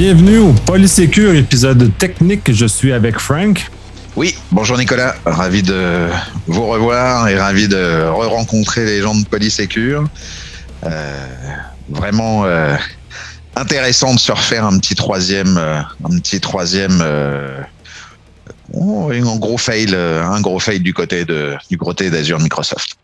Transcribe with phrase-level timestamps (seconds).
[0.00, 2.52] Bienvenue au Polysécure épisode technique.
[2.52, 3.68] Je suis avec Frank.
[4.14, 6.06] Oui, bonjour Nicolas, ravi de
[6.46, 10.04] vous revoir et ravi de re-rencontrer les gens de Polysécure.
[10.84, 11.26] Euh,
[11.88, 12.76] vraiment euh,
[13.56, 17.60] intéressant de se refaire un petit troisième, euh, un petit troisième, euh,
[18.74, 22.96] oh, un gros fail, un gros fail du côté de du côté d'Azure Microsoft.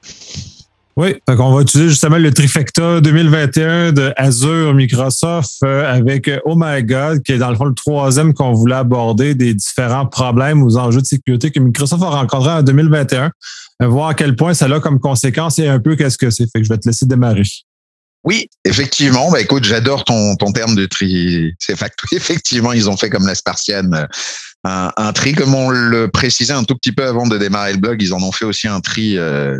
[0.96, 6.38] Oui, donc on va utiliser justement le trifecta 2021 de Azure Microsoft euh, avec euh,
[6.44, 10.06] Oh My God, qui est dans le fond le troisième qu'on voulait aborder des différents
[10.06, 13.32] problèmes aux enjeux de sécurité que Microsoft a rencontrés en 2021.
[13.82, 16.44] Euh, voir à quel point ça a comme conséquence et un peu qu'est-ce que c'est.
[16.44, 17.42] Fait je vais te laisser démarrer.
[18.22, 19.32] Oui, effectivement.
[19.32, 21.52] Bah écoute, j'adore ton, ton terme de tri.
[21.58, 21.76] C'est.
[22.12, 24.06] Effectivement, ils ont fait comme la Spartiane
[24.64, 27.78] un, un, tri, comme on le précisait un tout petit peu avant de démarrer le
[27.78, 29.58] blog, ils en ont fait aussi un tri euh,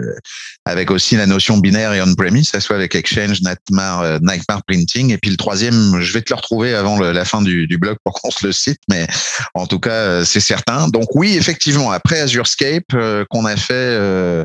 [0.65, 5.13] avec aussi la notion binaire et on-premise, ça soit avec Exchange, Nightmare, euh, Nightmare Printing.
[5.13, 8.15] Et puis le troisième, je vais te le retrouver avant la fin du, blog pour
[8.15, 9.07] qu'on se le cite, mais
[9.55, 10.89] en tout cas, euh, c'est certain.
[10.89, 14.45] Donc oui, effectivement, après Azurescape euh, qu'on a fait euh,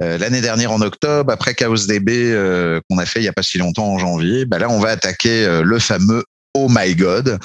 [0.00, 2.32] l'année dernière en octobre, après Chaos DB
[2.88, 4.90] qu'on a fait il y a pas si longtemps en janvier, bah là on va
[4.90, 6.22] attaquer le fameux
[6.54, 7.38] Oh my God.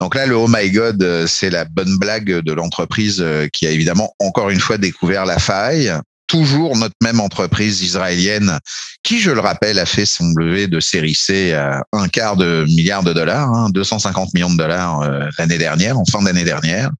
[0.00, 3.66] Donc là, le Oh my God, euh, c'est la bonne blague de l'entreprise euh, qui
[3.66, 5.92] a évidemment encore une fois découvert la faille.
[6.26, 8.58] Toujours notre même entreprise israélienne
[9.02, 12.64] qui, je le rappelle, a fait son levé de série C à un quart de
[12.66, 16.90] milliard de dollars, hein, 250 millions de dollars euh, l'année dernière, en fin d'année dernière.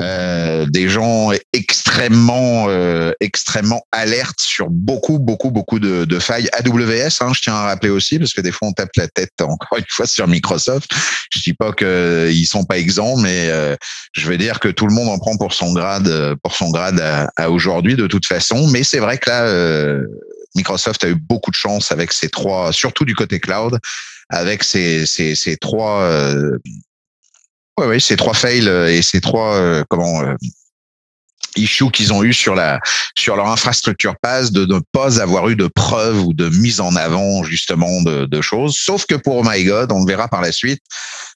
[0.00, 6.48] Euh, des gens extrêmement euh, extrêmement alertes sur beaucoup beaucoup beaucoup de, de failles.
[6.52, 9.32] AWS hein, je tiens à rappeler aussi parce que des fois on tape la tête
[9.40, 10.90] encore une fois sur Microsoft.
[11.30, 13.76] Je dis pas que ils sont pas exempts mais euh,
[14.12, 17.00] je vais dire que tout le monde en prend pour son grade pour son grade
[17.00, 18.68] à, à aujourd'hui de toute façon.
[18.68, 20.06] Mais c'est vrai que là euh,
[20.54, 23.78] Microsoft a eu beaucoup de chance avec ces trois surtout du côté cloud
[24.30, 26.58] avec ces, ces, ces trois euh,
[27.80, 30.34] Ouais, ouais, ces trois fails et ces trois euh, comment euh,
[31.56, 32.78] issues qu'ils ont eu sur la
[33.16, 36.94] sur leur infrastructure passe de ne pas avoir eu de preuves ou de mise en
[36.94, 38.76] avant justement de, de choses.
[38.76, 40.82] Sauf que pour Oh My God, on le verra par la suite,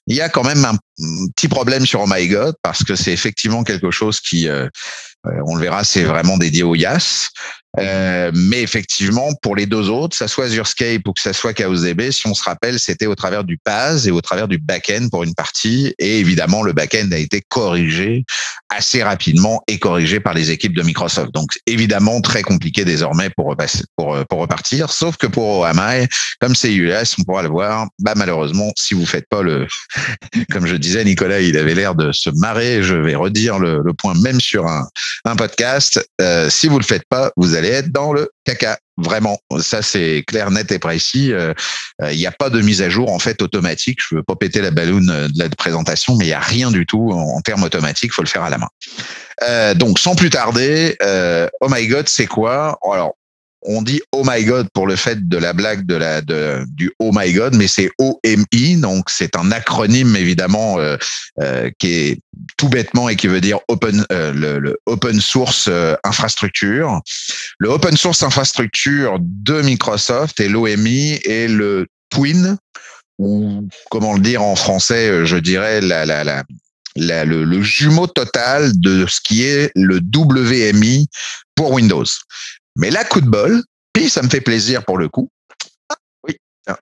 [0.05, 0.77] il y a quand même un
[1.35, 4.69] petit problème sur Oh My God parce que c'est effectivement quelque chose qui euh,
[5.47, 7.29] on le verra, c'est vraiment dédié au YAS.
[7.79, 11.57] Euh, mais effectivement, pour les deux autres, que ça soit Azurescape ou que ça soit
[11.57, 15.07] ChaosDB, si on se rappelle, c'était au travers du PAS et au travers du back-end
[15.09, 15.93] pour une partie.
[15.99, 18.23] Et évidemment, le back-end a été corrigé
[18.69, 21.33] assez rapidement et corrigé par les équipes de Microsoft.
[21.33, 24.91] Donc, évidemment, très compliqué désormais pour, repasser, pour, pour repartir.
[24.91, 26.07] Sauf que pour OAMI,
[26.39, 29.67] comme c'est US, on pourra le voir, bah, malheureusement, si vous faites pas le,
[30.51, 32.83] comme je disais, Nicolas, il avait l'air de se marrer.
[32.83, 34.87] Je vais redire le, le point même sur un,
[35.25, 36.05] un podcast.
[36.21, 38.77] Euh, si vous le faites pas, vous allez être dans le caca.
[38.97, 41.25] Vraiment, ça c'est clair, net et précis.
[41.27, 41.53] Il euh,
[42.01, 43.99] n'y a pas de mise à jour en fait automatique.
[44.01, 46.85] Je veux pas péter la balloune de la présentation, mais il y a rien du
[46.85, 48.13] tout en, en termes automatiques.
[48.13, 48.69] Faut le faire à la main.
[49.43, 52.79] Euh, donc, sans plus tarder, euh, oh my god, c'est quoi?
[52.89, 53.15] Alors,
[53.65, 56.91] on dit oh my god pour le fait de la blague de la de, du
[56.99, 60.97] oh my god mais c'est OMI donc c'est un acronyme évidemment euh,
[61.41, 62.19] euh, qui est
[62.57, 65.69] tout bêtement et qui veut dire open euh, le, open source
[66.03, 67.01] infrastructure
[67.59, 72.57] le open source infrastructure de Microsoft et l'OMI et le twin
[73.17, 76.43] ou comment le dire en français je dirais la la, la
[76.97, 81.09] la, le, le, jumeau total de ce qui est le WMI
[81.53, 82.05] pour Windows.
[82.75, 83.63] Mais là, coup de bol,
[83.93, 85.29] puis ça me fait plaisir pour le coup.
[86.27, 86.37] Oui,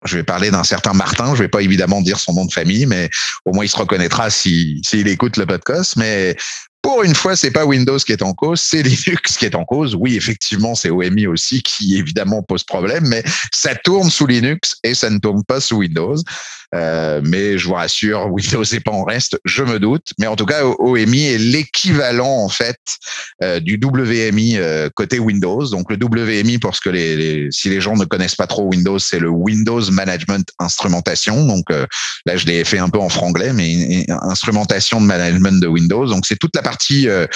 [0.05, 1.35] je vais parler d'un certain Martin.
[1.35, 3.09] Je vais pas évidemment dire son nom de famille, mais
[3.45, 5.95] au moins il se reconnaîtra s'il si, écoute le podcast.
[5.97, 6.35] Mais
[6.81, 9.63] pour une fois, c'est pas Windows qui est en cause, c'est Linux qui est en
[9.63, 9.95] cause.
[9.95, 13.23] Oui, effectivement, c'est OMI aussi qui évidemment pose problème, mais
[13.53, 16.17] ça tourne sous Linux et ça ne tourne pas sous Windows.
[16.73, 20.13] Euh, mais je vous rassure, Windows n'est pas en reste, je me doute.
[20.19, 22.79] Mais en tout cas, OMI est l'équivalent en fait
[23.43, 25.65] euh, du WMI euh, côté Windows.
[25.69, 28.63] Donc le WMI, pour ce que les, les, si les gens ne connaissent pas trop
[28.63, 31.45] Windows, c'est le Windows Management Instrumentation.
[31.45, 31.85] Donc euh,
[32.25, 36.07] là, je l'ai fait un peu en franglais, mais instrumentation de management de Windows.
[36.07, 37.27] Donc c'est toute la partie euh,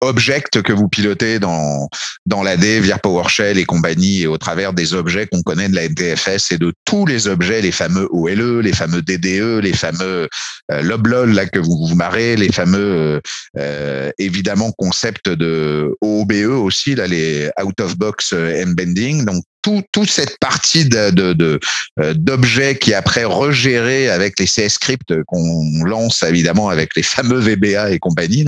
[0.00, 1.88] object que vous pilotez dans
[2.26, 5.88] dans l'AD via PowerShell et compagnie et au travers des objets qu'on connaît de la
[5.88, 10.28] NTFS et de tous les objets, les fameux OLE, les fameux DDE, les fameux
[10.70, 13.20] euh, LOBLOL là que vous vous marrez, les fameux
[13.58, 19.24] euh, évidemment concepts de OOBE aussi là les out of box embedding.
[19.24, 21.58] Donc tout, toute cette partie de, de,
[21.98, 27.40] euh, d'objets qui après regérés avec les CS scripts qu'on lance évidemment avec les fameux
[27.40, 28.44] VBA et compagnie,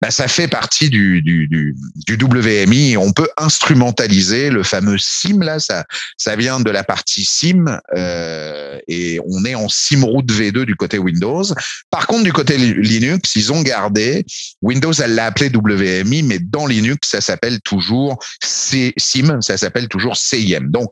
[0.00, 1.74] bah, ça fait partie du, du, du,
[2.06, 2.96] du WMI.
[2.96, 5.84] On peut instrumentaliser le fameux SIM là, ça,
[6.16, 7.64] ça vient de la partie SIM
[7.96, 11.42] euh, et on est en SIM route V2 du côté Windows.
[11.90, 14.24] Par contre, du côté Linux, ils ont gardé
[14.62, 20.16] Windows, elle l'a appelé WMI, mais dans Linux, ça s'appelle toujours SIM, ça s'appelle toujours
[20.16, 20.59] CIM.
[20.68, 20.90] Donc,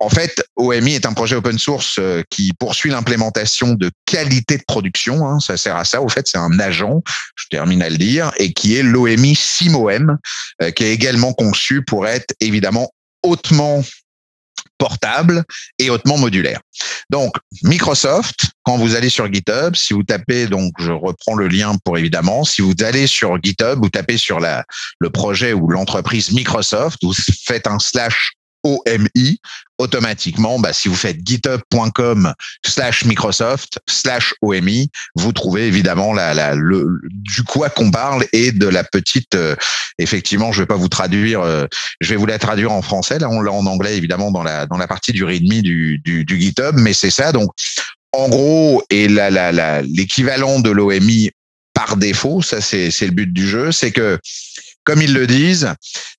[0.00, 4.64] en fait, OMI est un projet open source euh, qui poursuit l'implémentation de qualité de
[4.66, 5.26] production.
[5.26, 6.02] Hein, ça sert à ça.
[6.02, 7.02] Au fait, c'est un agent,
[7.36, 10.18] je termine à le dire, et qui est l'OMI SIMOM,
[10.62, 12.90] euh, qui est également conçu pour être évidemment
[13.22, 13.82] hautement
[14.78, 15.44] portable
[15.78, 16.60] et hautement modulaire.
[17.08, 21.76] Donc, Microsoft, quand vous allez sur GitHub, si vous tapez, donc je reprends le lien
[21.84, 24.64] pour évidemment, si vous allez sur GitHub, vous tapez sur la,
[24.98, 28.32] le projet ou l'entreprise Microsoft, vous faites un slash
[28.64, 29.38] OMI,
[29.78, 32.32] automatiquement, bah, si vous faites github.com
[32.64, 38.52] slash Microsoft slash OMI, vous trouvez évidemment la, la, le, du quoi qu'on parle et
[38.52, 39.54] de la petite, euh,
[39.98, 41.66] effectivement, je vais pas vous traduire, euh,
[42.00, 44.66] je vais vous la traduire en français, là on l'a en anglais évidemment dans la,
[44.66, 47.50] dans la partie du README du, du, du GitHub, mais c'est ça, donc
[48.12, 51.30] en gros, et l'équivalent de l'OMI
[51.74, 54.18] par défaut, ça c'est le but du jeu, c'est que
[54.84, 55.72] comme ils le disent,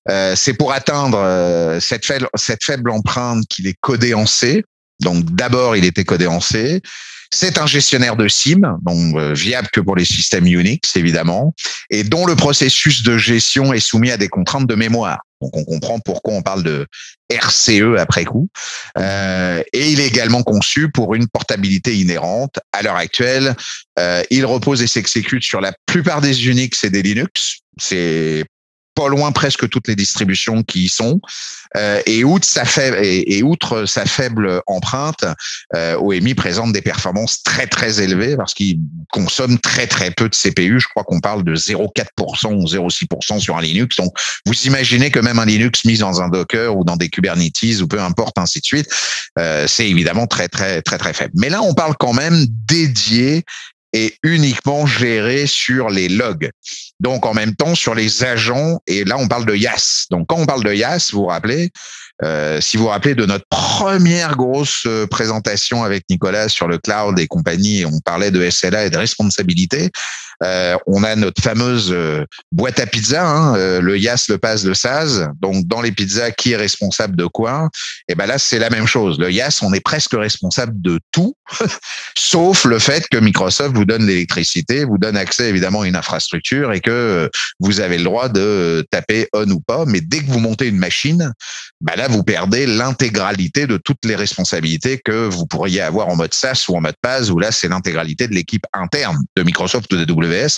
[0.08, 4.64] euh, c'est pour atteindre euh, cette, faible, cette faible empreinte qu'il est codé en C.
[5.00, 6.82] Donc d'abord, il était codé en C.
[7.32, 11.54] C'est un gestionnaire de SIM, donc euh, viable que pour les systèmes Unix évidemment,
[11.90, 15.18] et dont le processus de gestion est soumis à des contraintes de mémoire.
[15.40, 16.86] Donc on comprend pourquoi on parle de
[17.30, 18.48] RCE après coup.
[18.96, 22.58] Euh, et il est également conçu pour une portabilité inhérente.
[22.72, 23.54] À l'heure actuelle,
[23.98, 27.58] euh, il repose et s'exécute sur la plupart des Unix et des Linux.
[27.78, 28.44] C'est
[28.96, 31.20] pas loin presque toutes les distributions qui y sont.
[31.76, 35.24] Euh, et, outre sa faible, et, outre sa faible empreinte,
[35.74, 38.78] euh, OMI présente des performances très très élevées parce qu'il
[39.12, 40.80] consomme très très peu de CPU.
[40.80, 43.96] Je crois qu'on parle de 0,4% ou 0,6% sur un Linux.
[43.96, 44.12] Donc
[44.46, 47.86] vous imaginez que même un Linux mis dans un Docker ou dans des Kubernetes ou
[47.86, 48.88] peu importe ainsi de suite,
[49.38, 51.32] euh, c'est évidemment très très très très faible.
[51.34, 53.44] Mais là on parle quand même dédié
[53.92, 56.50] et uniquement géré sur les logs.
[57.00, 60.06] Donc, en même temps, sur les agents, et là, on parle de YAS.
[60.10, 61.70] Donc, quand on parle de YAS, vous vous rappelez,
[62.24, 66.78] euh, si vous vous rappelez de notre première grosse euh, présentation avec Nicolas sur le
[66.78, 69.90] cloud et compagnie, on parlait de SLA et de responsabilité.
[70.42, 74.64] Euh, on a notre fameuse euh, boîte à pizza, hein, euh, le YAS, le PAS,
[74.64, 75.22] le SAS.
[75.40, 77.68] Donc, dans les pizzas, qui est responsable de quoi?
[78.08, 79.18] Et ben là, c'est la même chose.
[79.18, 81.34] Le YAS, on est presque responsable de tout,
[82.18, 86.72] sauf le fait que Microsoft vous donne l'électricité, vous donne accès évidemment à une infrastructure
[86.72, 87.30] et que
[87.60, 89.84] vous avez le droit de taper on ou pas.
[89.86, 91.32] Mais dès que vous montez une machine,
[91.80, 96.34] ben là, vous perdez l'intégralité de toutes les responsabilités que vous pourriez avoir en mode
[96.34, 99.96] SaaS ou en mode PAS, où là, c'est l'intégralité de l'équipe interne de Microsoft ou
[99.96, 100.04] de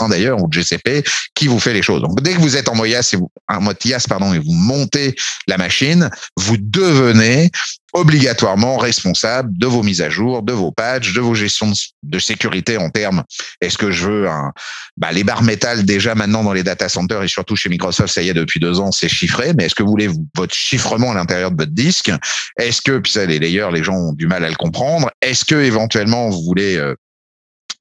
[0.00, 1.05] Hein, d'ailleurs ou GCP
[1.35, 2.03] qui vous fait les choses.
[2.03, 3.61] Donc dès que vous êtes en mode IaaS et vous, en
[4.09, 5.15] pardon et vous montez
[5.47, 7.50] la machine, vous devenez
[7.94, 11.73] obligatoirement responsable de vos mises à jour, de vos patchs, de vos gestions
[12.03, 13.25] de sécurité en termes.
[13.61, 14.53] Est-ce que je veux un,
[14.97, 18.23] bah, les barres métal déjà maintenant dans les data centers et surtout chez Microsoft, ça
[18.23, 19.53] y est depuis deux ans, c'est chiffré.
[19.56, 22.11] Mais est-ce que vous voulez votre chiffrement à l'intérieur de votre disque?
[22.59, 25.11] Est-ce que puis ça les layers, les gens ont du mal à le comprendre?
[25.23, 26.94] Est-ce que éventuellement vous voulez euh,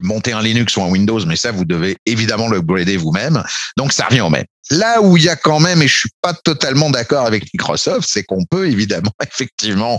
[0.00, 3.42] monter un Linux ou un Windows, mais ça, vous devez évidemment le upgrader vous-même.
[3.76, 4.44] Donc, ça revient au même.
[4.70, 8.08] Là où il y a quand même, et je suis pas totalement d'accord avec Microsoft,
[8.10, 9.98] c'est qu'on peut évidemment effectivement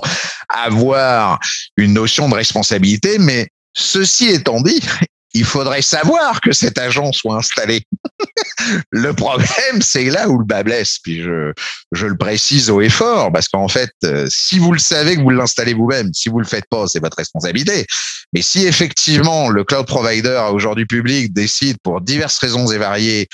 [0.49, 1.39] avoir
[1.77, 4.81] une notion de responsabilité, mais ceci étant dit,
[5.33, 7.83] il faudrait savoir que cet agent soit installé.
[8.91, 10.97] le problème, c'est là où le bas blesse.
[11.03, 11.53] Puis je,
[11.91, 15.29] je le précise au effort, parce qu'en fait, euh, si vous le savez que vous
[15.29, 17.85] l'installez vous-même, si vous le faites pas, c'est votre responsabilité.
[18.33, 23.27] Mais si effectivement le cloud provider aujourd'hui public décide pour diverses raisons et variées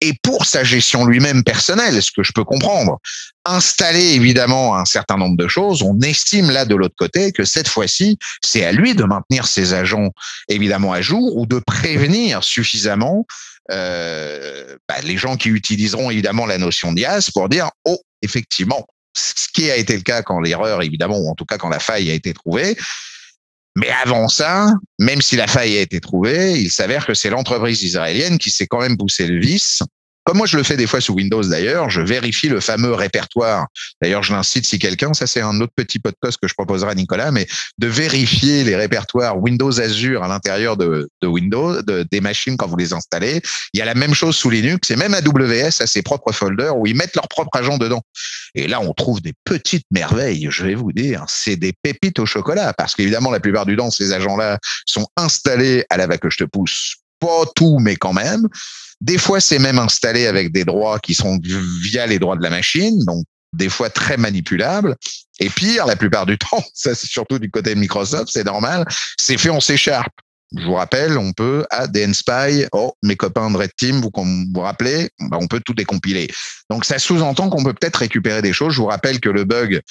[0.00, 2.98] et pour sa gestion lui-même personnelle, ce que je peux comprendre,
[3.44, 7.68] installer évidemment un certain nombre de choses, on estime là de l'autre côté que cette
[7.68, 10.10] fois-ci, c'est à lui de maintenir ses agents
[10.48, 13.26] évidemment à jour ou de prévenir suffisamment
[13.70, 19.48] euh, bah, les gens qui utiliseront évidemment la notion d'IAS pour dire, oh, effectivement, ce
[19.52, 22.10] qui a été le cas quand l'erreur, évidemment, ou en tout cas quand la faille
[22.10, 22.76] a été trouvée,
[23.76, 27.82] mais avant ça, même si la faille a été trouvée, il s'avère que c'est l'entreprise
[27.82, 29.82] israélienne qui s'est quand même poussé le vice
[30.28, 33.66] comme moi je le fais des fois sous Windows d'ailleurs, je vérifie le fameux répertoire.
[34.02, 36.94] D'ailleurs, je l'incite si quelqu'un, ça c'est un autre petit podcast que je proposerai à
[36.94, 37.46] Nicolas, mais
[37.78, 42.76] de vérifier les répertoires Windows Azure à l'intérieur de, Windows, de, des machines quand vous
[42.76, 43.40] les installez.
[43.72, 46.76] Il y a la même chose sous Linux et même AWS a ses propres folders
[46.76, 48.02] où ils mettent leur propre agent dedans.
[48.54, 52.26] Et là, on trouve des petites merveilles, je vais vous dire, c'est des pépites au
[52.26, 56.28] chocolat parce qu'évidemment, la plupart du temps, ces agents-là sont installés à la va que
[56.28, 58.46] je te pousse pas tout, mais quand même.
[59.00, 61.38] Des fois, c'est même installé avec des droits qui sont
[61.82, 64.96] via les droits de la machine, donc des fois très manipulables.
[65.40, 68.84] Et pire, la plupart du temps, ça c'est surtout du côté de Microsoft, c'est normal,
[69.18, 70.12] c'est fait en C Sharp.
[70.56, 74.60] Je vous rappelle, on peut à DNSpy, oh, mes copains de Red Team, vous vous
[74.60, 76.26] rappelez, bah, on peut tout décompiler.
[76.70, 78.72] Donc ça sous-entend qu'on peut peut-être récupérer des choses.
[78.72, 79.82] Je vous rappelle que le bug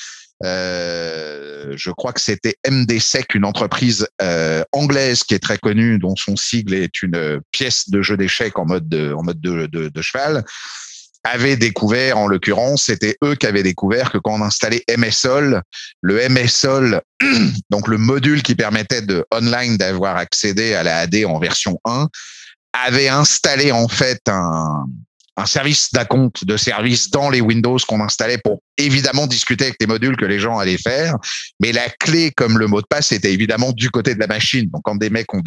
[0.43, 6.15] euh, je crois que c'était MDSEC, une entreprise euh, anglaise qui est très connue, dont
[6.15, 9.89] son sigle est une pièce de jeu d'échecs en mode de, en mode de, de,
[9.89, 10.43] de cheval
[11.23, 15.61] avait découvert, en l'occurrence, c'était eux qui avaient découvert que quand on installait MSOL,
[16.01, 17.01] le MSOL,
[17.69, 22.07] donc le module qui permettait de online d'avoir accédé à la AD en version 1,
[22.73, 24.85] avait installé en fait un,
[25.37, 29.87] un service d'acompte de service dans les Windows qu'on installait pour évidemment discuter avec les
[29.87, 31.15] modules que les gens allaient faire.
[31.59, 34.67] Mais la clé, comme le mot de passe, était évidemment du côté de la machine.
[34.71, 35.41] Donc, quand des mecs ont,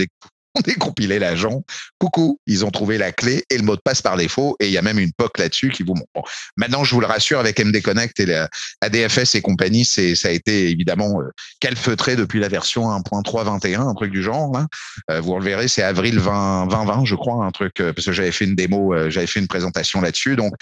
[0.64, 1.62] décompilé l'agent.
[1.98, 4.56] Coucou, ils ont trouvé la clé et le mot de passe par défaut.
[4.60, 6.28] Et il y a même une POC là-dessus qui vous montre.
[6.56, 8.48] maintenant, je vous le rassure, avec MD Connect et la
[8.80, 11.30] ADFS et compagnie, ça a été évidemment euh,
[11.60, 14.56] calfeutré depuis la version 1.3.21, un truc du genre.
[14.56, 14.66] Hein.
[15.10, 18.12] Euh, vous le verrez, c'est avril 20, 2020, je crois, un truc, euh, parce que
[18.12, 20.36] j'avais fait une démo, j'avais fait une présentation là-dessus.
[20.36, 20.54] Donc,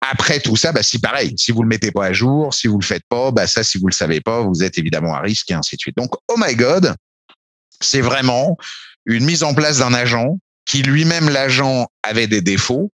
[0.00, 2.78] après tout ça, bah, si pareil, si vous le mettez pas à jour, si vous
[2.78, 5.50] le faites pas, bah, ça, si vous le savez pas, vous êtes évidemment à risque
[5.50, 5.96] et ainsi de suite.
[5.96, 6.94] Donc, oh my God,
[7.80, 8.56] c'est vraiment
[9.06, 12.92] une mise en place d'un agent qui lui-même, l'agent, avait des défauts.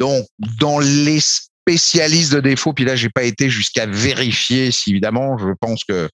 [0.00, 0.26] Donc,
[0.58, 5.52] dans les spécialistes de défauts, puis là, j'ai pas été jusqu'à vérifier si, évidemment, je
[5.60, 6.08] pense que,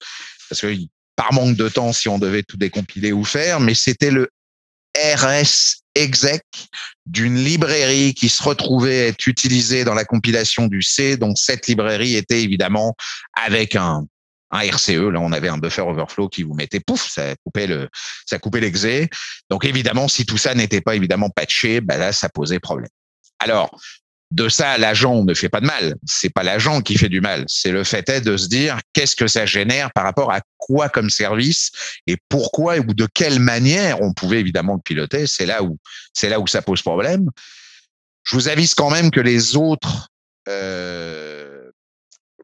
[0.49, 0.75] parce que
[1.15, 4.29] par manque de temps, si on devait tout décompiler ou faire, mais c'était le
[4.97, 6.43] RS exec
[7.05, 11.17] d'une librairie qui se retrouvait être utilisée dans la compilation du C.
[11.17, 12.95] Donc, cette librairie était évidemment
[13.33, 14.05] avec un,
[14.51, 15.11] un RCE.
[15.11, 17.89] Là, on avait un buffer overflow qui vous mettait pouf, ça coupait le,
[18.25, 19.09] ça coupait l'exé.
[19.49, 22.89] Donc évidemment, si tout ça n'était pas évidemment patché, ben là, ça posait problème.
[23.39, 23.71] Alors,
[24.31, 25.95] de ça, l'agent ne fait pas de mal.
[26.05, 27.45] C'est pas l'agent qui fait du mal.
[27.47, 30.87] C'est le fait est de se dire qu'est-ce que ça génère par rapport à quoi
[30.87, 31.71] comme service
[32.05, 35.25] et pourquoi ou de quelle manière on pouvait évidemment le piloter.
[35.25, 35.77] C'est là où,
[36.13, 37.29] c'est là où ça pose problème.
[38.23, 40.09] Je vous avise quand même que les autres,
[40.47, 41.58] euh,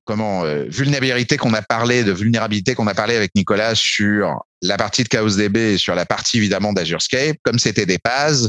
[0.05, 4.77] comment euh, vulnérabilité qu'on a parlé de vulnérabilité qu'on a parlé avec Nicolas sur la
[4.77, 8.47] partie de Chaos DB et sur la partie évidemment d'Azurescape, comme c'était des PAS,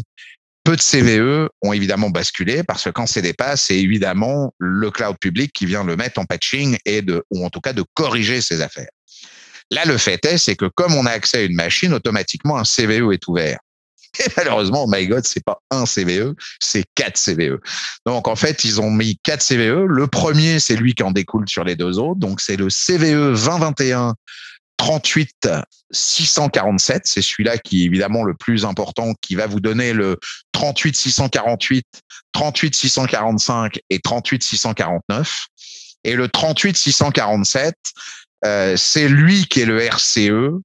[0.66, 4.90] peu de CVE ont évidemment basculé parce que quand c'est des PAS, c'est évidemment le
[4.90, 7.84] cloud public qui vient le mettre en patching et de ou en tout cas de
[7.94, 8.90] corriger ses affaires.
[9.70, 12.64] Là, le fait est, c'est que comme on a accès à une machine, automatiquement un
[12.64, 13.58] CVE est ouvert.
[14.20, 17.58] Et malheureusement, oh my God, c'est pas un CVE, c'est quatre CVE.
[18.06, 19.86] Donc, en fait, ils ont mis quatre CVE.
[19.86, 22.20] Le premier, c'est lui qui en découle sur les deux autres.
[22.20, 24.14] Donc, c'est le CVE 2021
[24.76, 25.48] 38
[25.90, 27.02] 647.
[27.06, 30.18] C'est celui-là qui est évidemment le plus important, qui va vous donner le
[30.52, 31.86] 38 648,
[32.32, 35.46] 38 645 et 38 649.
[36.04, 37.74] Et le 38 647,
[38.44, 40.60] euh, c'est lui qui est le RCE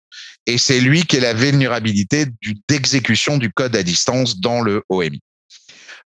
[0.46, 2.26] et c'est lui qui est la vulnérabilité
[2.68, 5.22] d'exécution du code à distance dans le OMI.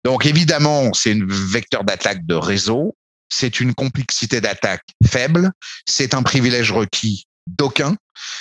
[0.04, 2.96] Donc évidemment, c'est un vecteur d'attaque de réseau,
[3.28, 5.52] c'est une complexité d'attaque faible,
[5.86, 7.96] c'est un privilège requis d'aucun,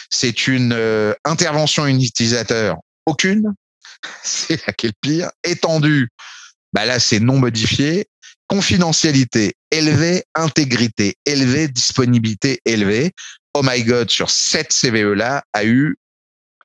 [0.10, 3.54] c'est une euh, intervention utilisateur aucune,
[4.24, 6.10] c'est laquelle pire, étendue,
[6.74, 8.08] bah là c'est non modifié,
[8.52, 13.14] confidentialité élevée, intégrité élevée, disponibilité élevée
[13.54, 15.98] oh my god, sur cette CVE-là, a eu,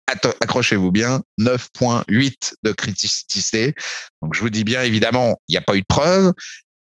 [0.07, 3.75] accrochez-vous bien, 9.8 de criticité.
[4.23, 6.33] Donc, je vous dis bien, évidemment, il n'y a pas eu de preuve.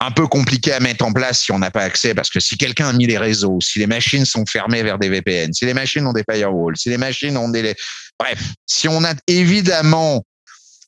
[0.01, 2.57] Un peu compliqué à mettre en place si on n'a pas accès, parce que si
[2.57, 5.75] quelqu'un a mis les réseaux, si les machines sont fermées vers des VPN, si les
[5.75, 7.75] machines ont des firewalls, si les machines ont des...
[8.19, 10.25] Bref, si on a évidemment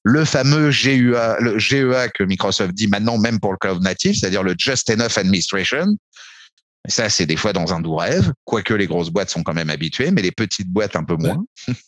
[0.04, 4.42] le fameux GUA, le GEA que Microsoft dit maintenant même pour le cloud native, c'est-à-dire
[4.42, 5.96] le Just Enough Administration,
[6.86, 9.70] ça, c'est des fois dans un doux rêve, quoique les grosses boîtes sont quand même
[9.70, 11.42] habituées, mais les petites boîtes un peu moins.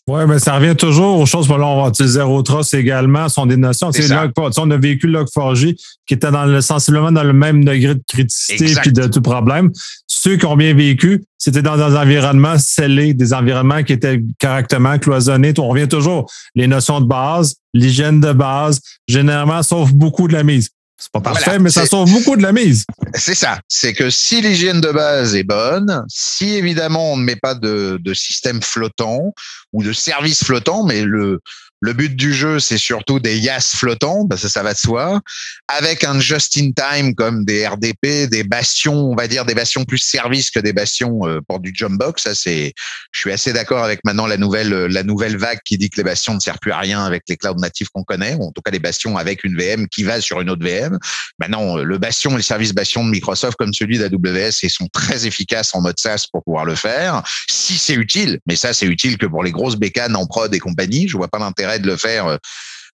[0.09, 1.49] Oui, mais ça revient toujours aux choses.
[1.49, 3.93] Là, on va utiliser Trust également, sont des notions.
[3.93, 4.11] C'est
[4.59, 5.77] on a vécu Log4j
[6.07, 9.71] qui était dans le, sensiblement dans le même degré de criticité et de tout problème.
[10.07, 14.99] Ceux qui ont bien vécu, c'était dans des environnements scellés, des environnements qui étaient correctement
[14.99, 15.53] cloisonnés.
[15.59, 20.43] On revient toujours les notions de base, l'hygiène de base, généralement, sauf beaucoup de la
[20.43, 22.87] mise C'est pas parfait, mais ça sauve beaucoup de la mise.
[23.15, 23.61] C'est ça.
[23.69, 27.99] C'est que si l'hygiène de base est bonne, si évidemment on ne met pas de,
[28.01, 29.35] de système flottant
[29.75, 31.41] ou de service flottant, mais le,
[31.87, 35.21] le but du jeu, c'est surtout des YAS flottants, parce que ça va de soi,
[35.69, 40.51] avec un just-in-time comme des RDP, des bastions, on va dire des bastions plus service
[40.51, 42.25] que des bastions euh, pour du jump box.
[42.25, 42.75] Ça, c'est,
[43.13, 46.03] je suis assez d'accord avec maintenant la nouvelle, la nouvelle vague qui dit que les
[46.03, 48.63] bastions ne servent plus à rien avec les clouds natifs qu'on connaît, ou en tout
[48.63, 50.99] cas les bastions avec une VM qui va sur une autre VM.
[51.39, 55.25] Maintenant, le bastion et le service bastion de Microsoft comme celui d'AWS, ils sont très
[55.25, 57.23] efficaces en mode SaaS pour pouvoir le faire.
[57.49, 60.59] Si c'est utile, mais ça, c'est utile que pour les grosses bécanes en prod et
[60.59, 61.07] compagnie.
[61.07, 62.37] Je vois pas l'intérêt de le faire euh,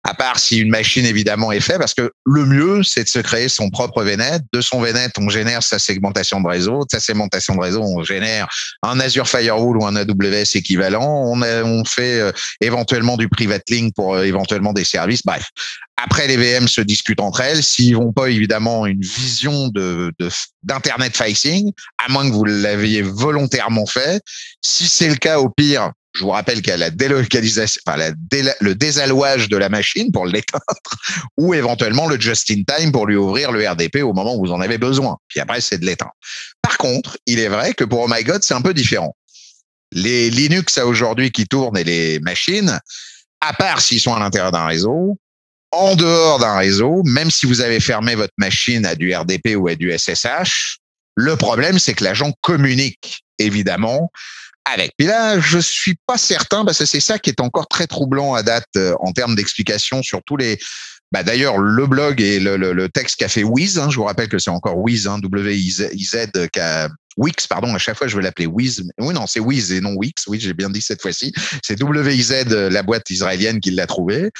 [0.04, 3.20] à part si une machine évidemment est faite, parce que le mieux, c'est de se
[3.20, 4.40] créer son propre VNet.
[4.52, 6.80] De son VNet, on génère sa segmentation de réseau.
[6.80, 8.48] De sa segmentation de réseau, on génère
[8.82, 11.06] un Azure Firewall ou un AWS équivalent.
[11.06, 15.22] On, fait euh, éventuellement du private link pour euh, éventuellement des services.
[15.24, 15.48] Bref,
[15.96, 17.62] après les VM se discutent entre elles.
[17.62, 20.12] S'ils vont pas évidemment une vision de
[20.64, 21.70] d'internet facing,
[22.04, 24.20] à moins que vous l'aviez volontairement fait.
[24.62, 28.12] Si c'est le cas, au pire, je vous rappelle qu'il y a la délocalisation, enfin
[28.60, 30.62] le désallouage de la machine pour l'éteindre,
[31.38, 34.78] ou éventuellement le just-in-time pour lui ouvrir le RDP au moment où vous en avez
[34.78, 35.16] besoin.
[35.28, 36.12] Puis après, c'est de l'éteindre.
[36.60, 39.16] Par contre, il est vrai que pour Oh My God, c'est un peu différent.
[39.92, 42.78] Les Linux à aujourd'hui qui tournent et les machines,
[43.40, 45.18] à part s'ils sont à l'intérieur d'un réseau,
[45.70, 49.68] en dehors d'un réseau, même si vous avez fermé votre machine à du RDP ou
[49.68, 50.78] à du SSH,
[51.14, 54.10] le problème, c'est que l'agent communique, évidemment,
[54.64, 54.92] avec.
[54.96, 58.42] Puis là, je suis pas certain, parce c'est ça qui est encore très troublant à
[58.42, 60.58] date euh, en termes d'explication sur tous les.
[61.10, 64.04] Bah, D'ailleurs, le blog et le, le, le texte qu'a fait Wiz, hein, je vous
[64.04, 65.88] rappelle que c'est encore Wiz, hein, W-I-Z,
[67.16, 68.82] Wix, pardon, à chaque fois je veux l'appeler Wiz.
[68.98, 70.26] Oui, non, c'est Wiz et non Wix.
[70.26, 71.32] Oui, j'ai bien dit cette fois-ci.
[71.62, 74.30] C'est W-I-Z, la boîte israélienne qui l'a trouvé.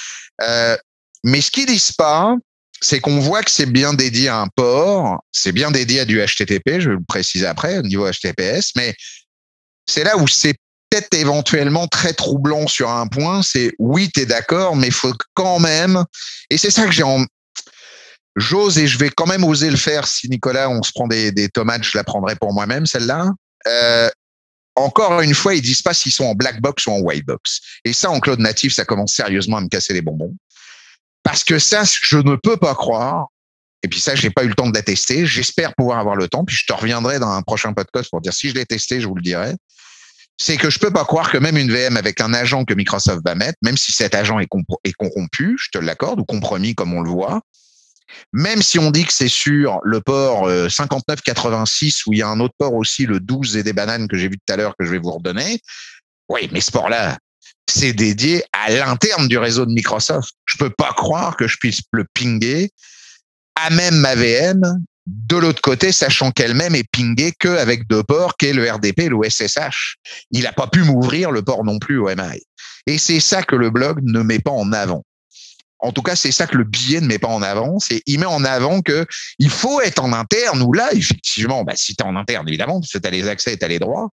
[0.43, 0.76] Euh,
[1.25, 2.35] mais ce qu'ils disent pas,
[2.81, 6.19] c'est qu'on voit que c'est bien dédié à un port, c'est bien dédié à du
[6.19, 8.95] HTTP, je vais le préciser après au niveau HTTPS, mais
[9.86, 10.54] c'est là où c'est
[10.90, 15.58] peut-être éventuellement très troublant sur un point, c'est oui, tu es d'accord, mais faut quand
[15.58, 16.04] même,
[16.50, 17.24] et c'est ça que j'ai en...
[18.36, 21.32] J'ose et je vais quand même oser le faire si Nicolas, on se prend des,
[21.32, 23.30] des tomates, je la prendrai pour moi-même, celle-là.
[23.66, 24.08] Euh,
[24.74, 27.60] encore une fois, ils disent pas s'ils sont en black box ou en white box.
[27.84, 30.34] Et ça, en cloud natif, ça commence sérieusement à me casser les bonbons.
[31.22, 33.28] Parce que ça, je ne peux pas croire.
[33.82, 35.26] Et puis ça, j'ai pas eu le temps de la tester.
[35.26, 36.44] J'espère pouvoir avoir le temps.
[36.44, 39.08] Puis je te reviendrai dans un prochain podcast pour dire si je l'ai testé, je
[39.08, 39.54] vous le dirai
[40.38, 43.21] c'est que je peux pas croire que même une VM avec un agent que Microsoft
[43.25, 47.00] va mettre, même si cet agent est, corrompu, je te l'accorde, ou compromis comme on
[47.00, 47.42] le voit,
[48.32, 52.28] même si on dit que c'est sur le port 5986 euh, où il y a
[52.28, 54.75] un autre port aussi, le 12 et des bananes que j'ai vu tout à l'heure
[54.78, 55.60] que je vais vous redonner,
[56.28, 57.18] oui, mais ce port-là,
[57.68, 60.32] c'est dédié à l'interne du réseau de Microsoft.
[60.47, 62.71] Je peux pas croire que je puisse le pinguer
[63.54, 64.62] à même ma VM
[65.06, 69.19] de l'autre côté, sachant qu'elle-même est pingée qu'avec deux ports, qu'est le RDP et le
[69.28, 69.97] SSH.
[70.30, 72.43] Il n'a pas pu m'ouvrir le port non plus au MI.
[72.86, 75.04] Et c'est ça que le blog ne met pas en avant.
[75.82, 77.80] En tout cas, c'est ça que le billet ne met pas en avant.
[77.80, 79.04] C'est il met en avant que
[79.41, 80.62] il faut être en interne.
[80.62, 83.54] Ou là, effectivement, bah, si tu en interne, évidemment, parce que tu as les accès
[83.54, 84.08] et tu as les droits.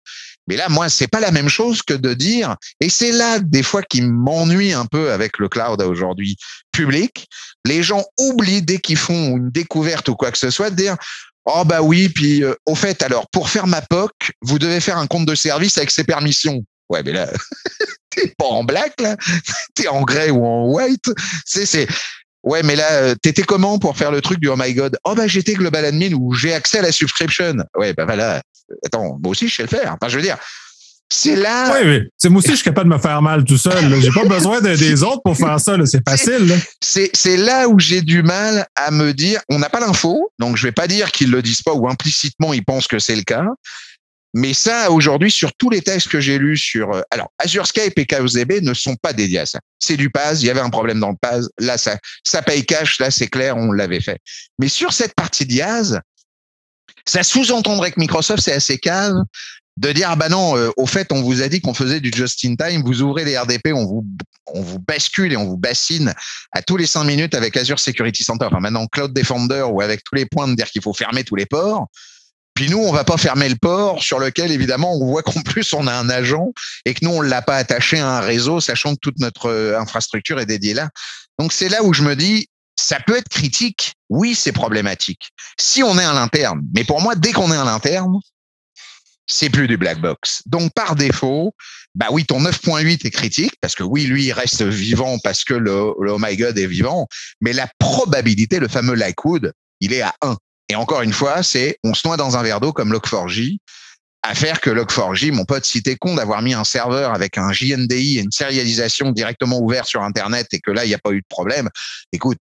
[0.48, 2.56] Mais là, moi, c'est pas la même chose que de dire.
[2.80, 6.36] Et c'est là des fois qui m'ennuie un peu avec le cloud aujourd'hui
[6.72, 7.28] public.
[7.66, 10.96] Les gens oublient dès qu'ils font une découverte ou quoi que ce soit de dire
[11.44, 14.98] Oh bah oui, puis euh, au fait, alors pour faire ma POC, vous devez faire
[14.98, 16.62] un compte de service avec ses permissions.
[16.90, 17.30] Ouais, mais là,
[18.10, 19.16] t'es pas en black, là.
[19.74, 21.10] T'es en grey ou en white.
[21.46, 21.86] C'est, c'est,
[22.42, 24.98] ouais, mais là, euh, t'étais comment pour faire le truc du oh my god?
[25.04, 27.56] Oh, bah, j'étais global admin où j'ai accès à la subscription.
[27.76, 28.42] Ouais, bah, voilà.
[28.84, 29.94] Attends, moi aussi, je sais le faire.
[29.94, 30.36] Enfin, je veux dire,
[31.12, 31.72] c'est là.
[31.74, 32.08] Oui, oui.
[32.16, 34.00] C'est moi aussi, je suis capable de me faire mal tout seul.
[34.00, 35.76] J'ai pas besoin des autres pour faire ça.
[35.84, 36.56] C'est facile.
[36.80, 40.56] C'est, c'est là où j'ai du mal à me dire, on n'a pas l'info, donc
[40.56, 43.22] je vais pas dire qu'ils le disent pas ou implicitement ils pensent que c'est le
[43.22, 43.44] cas.
[44.32, 47.98] Mais ça, aujourd'hui, sur tous les textes que j'ai lus sur, euh, alors, Azure Skype
[47.98, 49.58] et KOZB ne sont pas dédiés à ça.
[49.80, 50.34] C'est du PAS.
[50.34, 51.48] Il y avait un problème dans le PAS.
[51.58, 53.00] Là, ça, ça paye cash.
[53.00, 53.56] Là, c'est clair.
[53.56, 54.18] On l'avait fait.
[54.60, 55.98] Mais sur cette partie d'IAS,
[57.04, 59.16] ça sous-entendrait que Microsoft, c'est assez cave
[59.80, 62.12] de dire, ah bah non, euh, au fait, on vous a dit qu'on faisait du
[62.14, 62.82] just-in-time.
[62.84, 64.06] Vous ouvrez les RDP, on vous,
[64.52, 66.12] on vous bascule et on vous bassine
[66.52, 68.44] à tous les cinq minutes avec Azure Security Center.
[68.44, 71.34] Enfin, maintenant, Cloud Defender ou avec tous les points de dire qu'il faut fermer tous
[71.34, 71.86] les ports.
[72.54, 75.72] Puis nous, on va pas fermer le port sur lequel, évidemment, on voit qu'en plus,
[75.72, 76.52] on a un agent
[76.84, 79.80] et que nous, on l'a pas attaché à un réseau, sachant que toute notre euh,
[79.80, 80.90] infrastructure est dédiée là.
[81.38, 83.94] Donc, c'est là où je me dis, ça peut être critique.
[84.10, 85.30] Oui, c'est problématique.
[85.58, 86.60] Si on est à l'interne.
[86.74, 88.20] Mais pour moi, dès qu'on est à l'interne,
[89.30, 90.42] c'est plus du black box.
[90.46, 91.54] Donc par défaut,
[91.94, 95.54] bah oui, ton 9.8 est critique parce que oui, lui il reste vivant parce que
[95.54, 97.06] le, Oh my God est vivant,
[97.40, 100.36] mais la probabilité, le fameux Likewood, il est à 1.
[100.68, 103.58] Et encore une fois, c'est on se noie dans un verre d'eau comme Log4j
[104.22, 107.52] à faire que Log4j, mon pote, si t'es con d'avoir mis un serveur avec un
[107.52, 111.12] JNDI et une sérialisation directement ouverte sur Internet et que là, il n'y a pas
[111.12, 111.70] eu de problème,
[112.12, 112.36] écoute,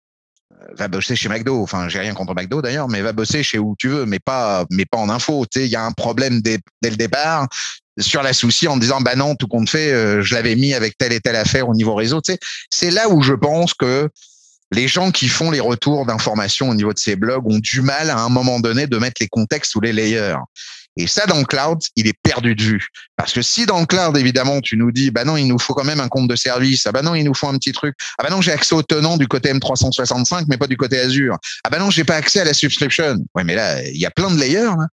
[0.76, 1.62] va bosser chez McDo.
[1.62, 4.64] Enfin, j'ai rien contre McDo d'ailleurs, mais va bosser chez où tu veux, mais pas,
[4.70, 5.44] mais pas en info.
[5.50, 7.48] Tu sais, il y a un problème dès, le départ
[7.98, 10.96] sur la souci en disant, bah non, tout compte fait, euh, je l'avais mis avec
[10.98, 12.20] telle et telle affaire au niveau réseau.
[12.20, 12.38] Tu sais,
[12.70, 14.08] c'est là où je pense que
[14.70, 18.10] les gens qui font les retours d'informations au niveau de ces blogs ont du mal
[18.10, 20.36] à un moment donné de mettre les contextes ou les layers.
[20.98, 22.88] Et ça, dans le cloud, il est perdu de vue.
[23.16, 25.72] Parce que si dans le cloud, évidemment, tu nous dis, bah non, il nous faut
[25.72, 26.86] quand même un compte de service.
[26.88, 27.94] Ah bah non, il nous faut un petit truc.
[28.18, 31.38] Ah bah non, j'ai accès au tenant du côté M365, mais pas du côté Azure.
[31.62, 33.16] Ah bah non, j'ai pas accès à la subscription.
[33.36, 34.64] Ouais, mais là, il y a plein de layers.
[34.76, 34.88] Là,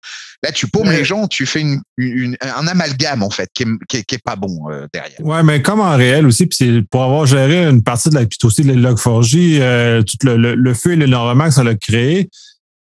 [0.43, 3.67] là tu paumes les gens, tu fais une, une, un amalgame, en fait, qui est,
[3.87, 5.21] qui est, qui est pas bon euh, derrière.
[5.21, 8.25] Ouais, mais comme en réel aussi, puis c'est pour avoir géré une partie de la,
[8.25, 11.75] puis aussi les Log4j, euh, tout le, le, le feu et l'énormément que ça l'a
[11.75, 12.29] créé,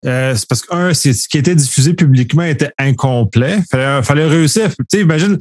[0.05, 3.61] euh, c'est parce que, un, c'est ce qui était diffusé publiquement était incomplet.
[3.69, 4.69] Fallait, fallait réussir.
[4.69, 5.37] Tu sais, imagine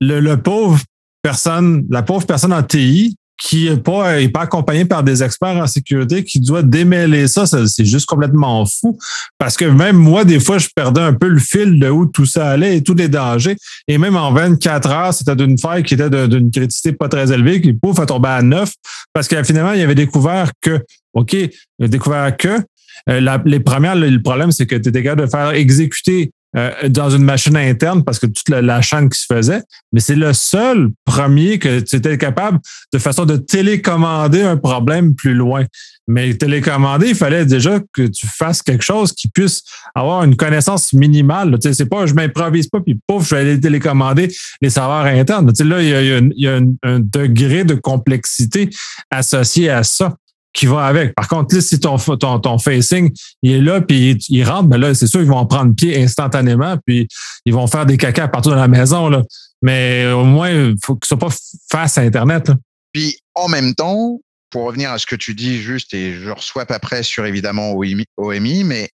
[0.00, 0.80] le, le, pauvre
[1.22, 5.56] personne, la pauvre personne en TI qui n'est pas, est pas accompagnée par des experts
[5.56, 8.96] en sécurité qui doit démêler ça, c'est juste complètement fou.
[9.38, 12.26] Parce que même moi, des fois, je perdais un peu le fil de où tout
[12.26, 13.56] ça allait et tous les dangers.
[13.88, 17.60] Et même en 24 heures, c'était d'une faille qui était d'une criticité pas très élevée,
[17.60, 18.72] qui pouf, a tombé à 9.
[19.12, 20.80] Parce que finalement, il avait découvert que,
[21.14, 22.60] OK, il a découvert que
[23.08, 26.70] euh, la, les premières, le, problème, c'est que tu étais capable de faire exécuter euh,
[26.88, 30.14] dans une machine interne parce que toute la, la chaîne qui se faisait, mais c'est
[30.14, 32.60] le seul premier que tu étais capable
[32.92, 35.64] de façon de télécommander un problème plus loin.
[36.06, 39.62] Mais télécommander, il fallait déjà que tu fasses quelque chose qui puisse
[39.96, 41.58] avoir une connaissance minimale.
[41.60, 45.06] Tu sais, c'est pas je m'improvise pas puis pouf, je vais aller télécommander les serveurs
[45.06, 45.48] internes.
[45.48, 48.70] Tu sais, là, il y a, il y a un, un, degré de complexité
[49.10, 50.14] associé à ça
[50.54, 51.14] qui va avec.
[51.14, 53.12] Par contre, là, si ton, ton, ton facing,
[53.42, 56.00] il est là, puis il, rentre, ben là, c'est sûr, ils vont en prendre pied
[56.00, 57.08] instantanément, puis
[57.44, 59.08] ils vont faire des caca partout dans la maison.
[59.08, 59.22] Là.
[59.60, 61.34] Mais au moins, il faut que ce soit pas
[61.70, 62.52] face à Internet.
[62.92, 66.64] Puis en même temps, pour revenir à ce que tu dis juste, et je reçois
[66.68, 67.74] après sur évidemment
[68.16, 68.88] OMI, mais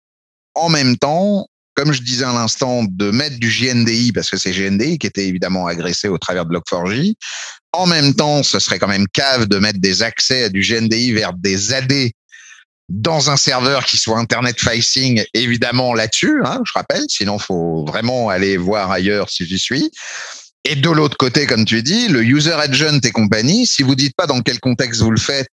[0.55, 4.53] en même temps, comme je disais à l'instant, de mettre du JNDI, parce que c'est
[4.53, 7.15] JNDI qui était évidemment agressé au travers de Log4j.
[7.73, 11.13] En même temps, ce serait quand même cave de mettre des accès à du GNDI
[11.13, 11.93] vers des AD
[12.89, 18.29] dans un serveur qui soit Internet facing, évidemment là-dessus, hein, je rappelle, sinon faut vraiment
[18.29, 19.91] aller voir ailleurs si j'y suis.
[20.69, 24.17] Et de l'autre côté, comme tu dis, le user agent et compagnie, si vous dites
[24.17, 25.47] pas dans quel contexte vous le faites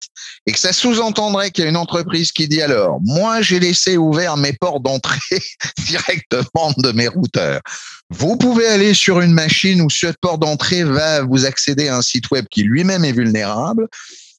[0.46, 3.98] et que ça sous-entendrait qu'il y a une entreprise qui dit alors, moi, j'ai laissé
[3.98, 5.18] ouvert mes ports d'entrée
[5.86, 7.60] directement de mes routeurs.
[8.10, 12.02] Vous pouvez aller sur une machine où ce port d'entrée va vous accéder à un
[12.02, 13.90] site web qui lui-même est vulnérable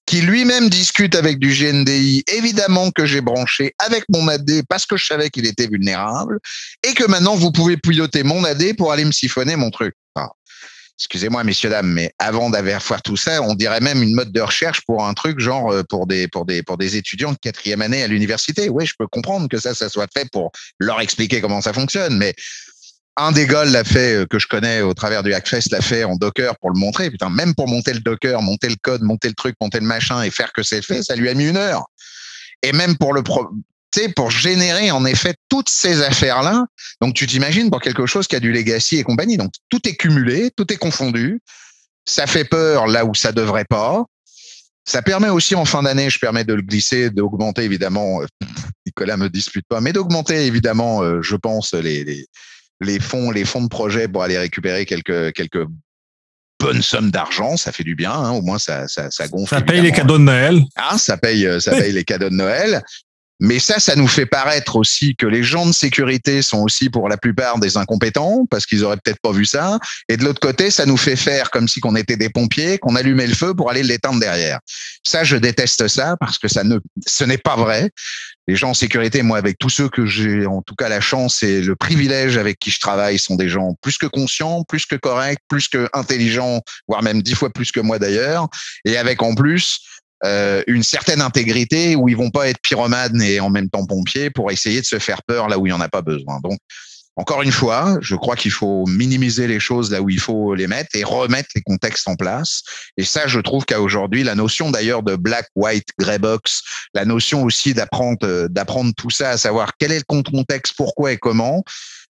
[0.05, 4.97] qui lui-même discute avec du GNDI, évidemment que j'ai branché avec mon AD parce que
[4.97, 6.41] je savais qu'il était vulnérable,
[6.83, 9.95] et que maintenant vous pouvez piloter mon AD pour aller me siphonner mon truc
[11.03, 14.41] excusez-moi, messieurs, dames, mais avant d'avoir faire tout ça, on dirait même une mode de
[14.41, 18.69] recherche pour un truc genre euh, pour des, étudiants de quatrième année à l'université.
[18.69, 22.17] Oui, je peux comprendre que ça, ça soit fait pour leur expliquer comment ça fonctionne,
[22.17, 22.35] mais
[23.17, 26.05] un des gars l'a fait, euh, que je connais au travers du Hackfest, l'a fait
[26.05, 27.11] en Docker pour le montrer.
[27.11, 30.23] Putain, même pour monter le Docker, monter le code, monter le truc, monter le machin
[30.23, 31.85] et faire que c'est fait, ça lui a mis une heure.
[32.63, 33.23] Et même pour le
[34.15, 36.67] pour générer en effet toutes ces affaires-là.
[37.01, 39.37] Donc tu t'imagines pour quelque chose qui a du legacy et compagnie.
[39.37, 41.41] Donc tout est cumulé, tout est confondu.
[42.05, 44.05] Ça fait peur là où ça devrait pas.
[44.85, 48.23] Ça permet aussi en fin d'année, je permets de le glisser, d'augmenter évidemment.
[48.23, 48.27] Euh,
[48.87, 52.27] Nicolas me dispute pas, mais d'augmenter évidemment, euh, je pense les, les,
[52.81, 55.67] les fonds, les fonds de projet pour aller récupérer quelques quelques
[56.63, 59.55] bonnes sommes d'argent, ça fait du bien, hein, au moins ça, ça, ça gonfle.
[59.55, 60.63] Ça paye les cadeaux de Noël.
[60.77, 62.83] Ah, ça paye, euh, ça paye les cadeaux de Noël.
[63.45, 67.09] Mais ça, ça nous fait paraître aussi que les gens de sécurité sont aussi pour
[67.09, 69.81] la plupart des incompétents parce qu'ils auraient peut-être pas vu ça.
[70.09, 72.95] Et de l'autre côté, ça nous fait faire comme si qu'on était des pompiers, qu'on
[72.95, 74.61] allumait le feu pour aller l'éteindre derrière.
[75.05, 77.91] Ça, je déteste ça parce que ça ne, ce n'est pas vrai.
[78.47, 81.43] Les gens en sécurité, moi, avec tous ceux que j'ai en tout cas la chance
[81.43, 84.95] et le privilège avec qui je travaille, sont des gens plus que conscients, plus que
[84.95, 88.47] corrects, plus que intelligents, voire même dix fois plus que moi d'ailleurs,
[88.85, 89.81] et avec en plus
[90.25, 94.31] euh, une certaine intégrité où ils vont pas être pyromanes et en même temps pompiers
[94.31, 96.39] pour essayer de se faire peur là où il n'y en a pas besoin.
[96.41, 96.59] Donc,
[97.17, 100.67] encore une fois, je crois qu'il faut minimiser les choses là où il faut les
[100.67, 102.63] mettre et remettre les contextes en place.
[102.97, 106.63] Et ça, je trouve qu'à aujourd'hui, la notion d'ailleurs de black, white, grey box,
[106.95, 111.19] la notion aussi d'apprendre, d'apprendre tout ça, à savoir quel est le contexte, pourquoi et
[111.19, 111.63] comment,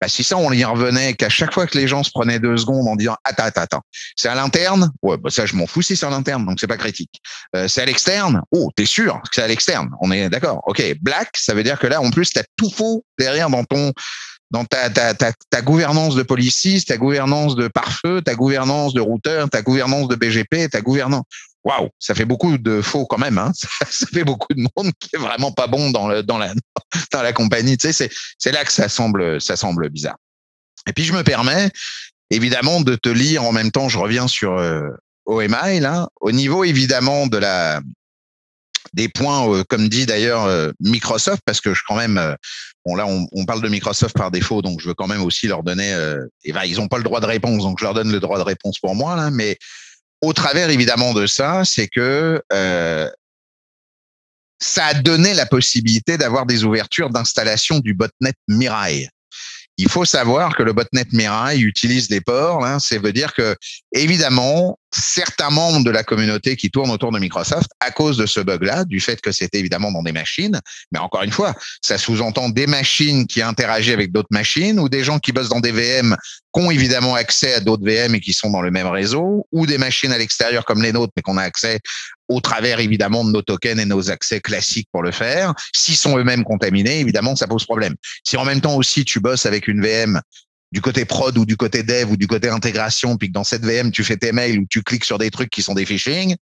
[0.01, 2.57] Bah, si ça, on y revenait qu'à chaque fois que les gens se prenaient deux
[2.57, 3.83] secondes en disant attends, attends, attends,
[4.15, 4.91] c'est à l'interne?
[5.03, 7.23] Ouais, bah ça, je m'en fous si c'est à l'interne, donc c'est pas critique.
[7.55, 8.43] Euh, c'est à l'externe?
[8.51, 9.89] Oh, t'es sûr que c'est à l'externe?
[10.01, 10.63] On est d'accord.
[10.67, 13.93] Ok, black, ça veut dire que là, en plus, t'as tout faux derrière dans ton
[14.53, 19.01] dans ta, ta, ta, ta gouvernance de policies, ta gouvernance de pare-feu, ta gouvernance de
[19.01, 21.25] routeur, ta gouvernance de BGP, ta gouvernance.
[21.67, 23.39] Waouh, ça fait beaucoup de faux quand même.
[23.39, 23.51] Hein
[23.91, 26.55] ça fait beaucoup de monde qui est vraiment pas bon dans, le, dans, la,
[27.13, 27.77] dans la compagnie.
[27.77, 30.17] Tu sais, c'est, là que ça semble, ça semble bizarre.
[30.89, 31.71] Et puis je me permets
[32.31, 33.89] évidemment de te lire en même temps.
[33.89, 34.91] Je reviens sur euh,
[35.25, 37.81] OMI là, au niveau évidemment de la
[38.93, 42.35] des points, euh, comme dit d'ailleurs euh, Microsoft, parce que je quand même, euh,
[42.87, 45.49] bon là on, on, parle de Microsoft par défaut, donc je veux quand même aussi
[45.49, 45.91] leur donner,
[46.45, 48.39] et ben, ils n'ont pas le droit de réponse, donc je leur donne le droit
[48.39, 49.59] de réponse pour moi là, mais
[50.23, 52.43] au travers évidemment de ça, c'est que
[54.61, 59.09] ça a donné la possibilité d'avoir des ouvertures d'installation du botnet Mirai.
[59.79, 62.65] Il faut savoir que le botnet Mirai utilise des ports.
[62.65, 63.55] Hein, ça veut dire que,
[63.93, 68.41] évidemment, certains membres de la communauté qui tournent autour de Microsoft, à cause de ce
[68.41, 70.61] bug-là, du fait que c'était évidemment dans des machines,
[70.93, 75.05] mais encore une fois, ça sous-entend des machines qui interagissent avec d'autres machines ou des
[75.05, 76.17] gens qui bossent dans des VM
[76.55, 79.67] qui ont évidemment accès à d'autres VM et qui sont dans le même réseau ou
[79.67, 81.81] des machines à l'extérieur comme les nôtres, mais qu'on a accès
[82.29, 85.55] au travers évidemment de nos tokens et nos accès classiques pour le faire.
[85.75, 87.95] S'ils sont eux-mêmes contaminés, évidemment, ça pose problème.
[88.25, 90.21] Si en même temps aussi tu bosses avec une VM
[90.77, 93.65] du côté prod ou du côté dev ou du côté intégration, puis que dans cette
[93.65, 96.37] VM tu fais tes mails ou tu cliques sur des trucs qui sont des phishing,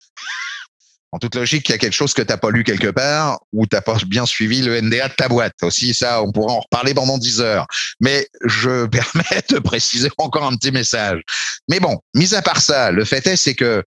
[1.12, 3.68] en toute logique, il y a quelque chose que t'as pas lu quelque part ou
[3.68, 5.56] t'as pas bien suivi le NDA de ta boîte.
[5.64, 7.68] Aussi, ça, on pourra en reparler pendant 10 heures.
[8.00, 11.22] Mais je permets de préciser encore un petit message.
[11.68, 13.84] Mais bon, mis à part ça, le fait est, c'est que,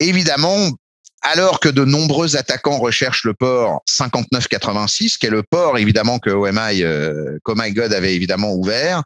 [0.00, 0.72] évidemment,
[1.22, 6.30] alors que de nombreux attaquants recherchent le port 5986, qui est le port évidemment que
[6.30, 9.04] OMI, euh, God avait évidemment ouvert,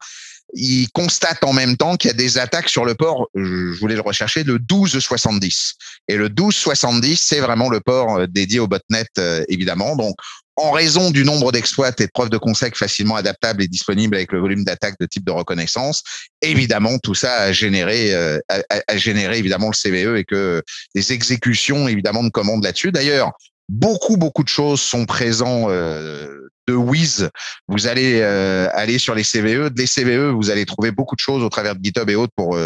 [0.52, 3.94] ils constatent en même temps qu'il y a des attaques sur le port, je voulais
[3.94, 5.74] le rechercher, le 1270.
[6.08, 9.96] Et le 1270, c'est vraiment le port euh, dédié au botnet, euh, évidemment.
[9.96, 10.16] Donc,
[10.56, 14.32] en raison du nombre d'exploits et de preuves de concept facilement adaptables et disponibles avec
[14.32, 16.02] le volume d'attaque de type de reconnaissance,
[16.42, 20.62] évidemment, tout ça a généré, euh, a, généré évidemment le CVE et que
[20.94, 22.92] des exécutions évidemment de commandes là-dessus.
[22.92, 23.32] D'ailleurs,
[23.68, 27.30] beaucoup beaucoup de choses sont présents euh, de Wiz.
[27.68, 31.42] Vous allez euh, aller sur les CVE, des CVE, vous allez trouver beaucoup de choses
[31.42, 32.58] au travers de GitHub et autres pour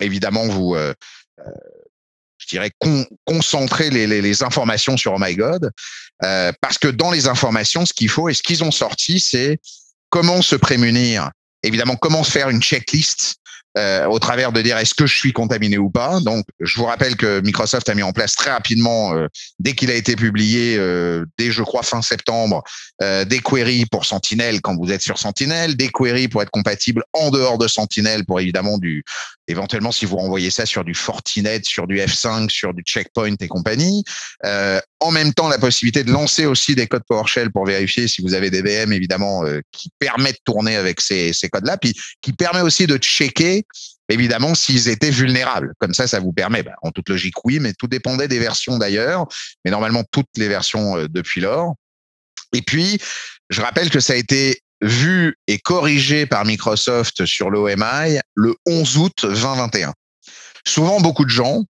[0.00, 0.76] évidemment vous
[2.40, 2.70] je dirais,
[3.26, 5.70] concentrer les, les, les, informations sur Oh My God,
[6.24, 9.60] euh, parce que dans les informations, ce qu'il faut et ce qu'ils ont sorti, c'est
[10.08, 11.30] comment se prémunir.
[11.62, 13.36] Évidemment, comment faire une checklist
[13.78, 16.18] euh, au travers de dire est-ce que je suis contaminé ou pas?
[16.20, 19.28] Donc, je vous rappelle que Microsoft a mis en place très rapidement, euh,
[19.60, 22.62] dès qu'il a été publié, euh, dès je crois fin septembre,
[23.00, 27.30] des queries pour Sentinel quand vous êtes sur Sentinel, des queries pour être compatible en
[27.30, 29.04] dehors de Sentinel pour évidemment du,
[29.50, 33.48] éventuellement si vous renvoyez ça sur du Fortinet, sur du F5, sur du Checkpoint et
[33.48, 34.04] compagnie.
[34.44, 38.34] en même temps, la possibilité de lancer aussi des codes PowerShell pour vérifier si vous
[38.34, 42.60] avez des VM évidemment qui permettent de tourner avec ces, ces codes-là, puis qui permet
[42.60, 43.64] aussi de checker
[44.10, 45.72] évidemment s'ils étaient vulnérables.
[45.78, 48.78] Comme ça, ça vous permet, bah, en toute logique, oui, mais tout dépendait des versions
[48.78, 49.26] d'ailleurs,
[49.64, 51.74] mais normalement toutes les versions euh, depuis lors.
[52.52, 52.98] Et puis,
[53.48, 58.96] je rappelle que ça a été vu et corrigé par Microsoft sur l'OMI le 11
[58.98, 59.92] août 2021.
[60.66, 61.64] Souvent, beaucoup de gens,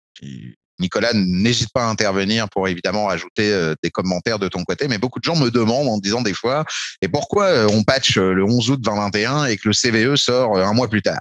[0.78, 4.98] Nicolas, n'hésite pas à intervenir pour évidemment ajouter euh, des commentaires de ton côté, mais
[4.98, 6.64] beaucoup de gens me demandent en disant des fois,
[7.02, 10.72] et pourquoi euh, on patch le 11 août 2021 et que le CVE sort un
[10.72, 11.20] mois plus tard?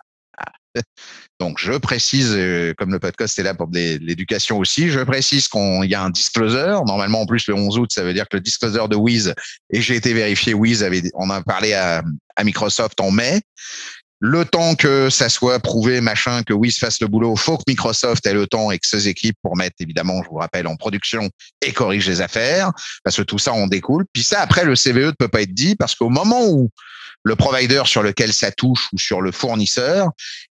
[1.39, 5.89] Donc, je précise, euh, comme le podcast est là pour l'éducation aussi, je précise qu'il
[5.89, 6.83] y a un disclosure.
[6.85, 9.33] Normalement, en plus, le 11 août, ça veut dire que le disclosure de Wiz,
[9.71, 12.03] et j'ai été vérifié, Wiz avait, on a parlé à,
[12.43, 13.41] Microsoft en mai.
[14.21, 18.25] Le temps que ça soit prouvé, machin, que Wiz fasse le boulot, faut que Microsoft
[18.27, 21.29] ait le temps et que ses équipes pour mettre, évidemment, je vous rappelle, en production
[21.65, 22.71] et corrige les affaires,
[23.03, 24.05] parce que tout ça en découle.
[24.11, 26.69] Puis ça, après, le CVE ne peut pas être dit parce qu'au moment où
[27.23, 30.09] le provider sur lequel ça touche ou sur le fournisseur,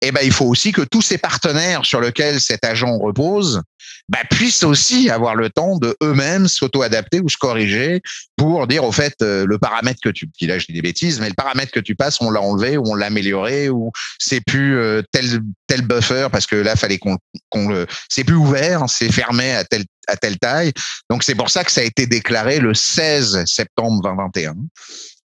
[0.01, 3.61] eh ben, il faut aussi que tous ces partenaires sur lesquels cet agent repose
[4.09, 8.01] bah, puissent aussi avoir le temps de eux-mêmes s'auto-adapter ou se corriger
[8.35, 11.29] pour dire au fait euh, le paramètre que tu là je dis des bêtises mais
[11.29, 14.75] le paramètre que tu passes on l'a enlevé ou on l'a amélioré ou c'est plus
[14.77, 17.17] euh, tel tel buffer parce que là fallait qu'on
[17.49, 20.73] qu'on le c'est plus ouvert c'est fermé à telle à telle taille.
[21.09, 24.55] Donc c'est pour ça que ça a été déclaré le 16 septembre 2021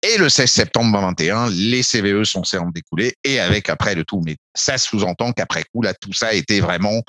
[0.04, 2.42] et le 16 septembre 2021, les CVE sont
[2.74, 4.20] découlés et avec après le tout.
[4.24, 7.02] Mais ça sous-entend qu'après coup, là, tout ça a été vraiment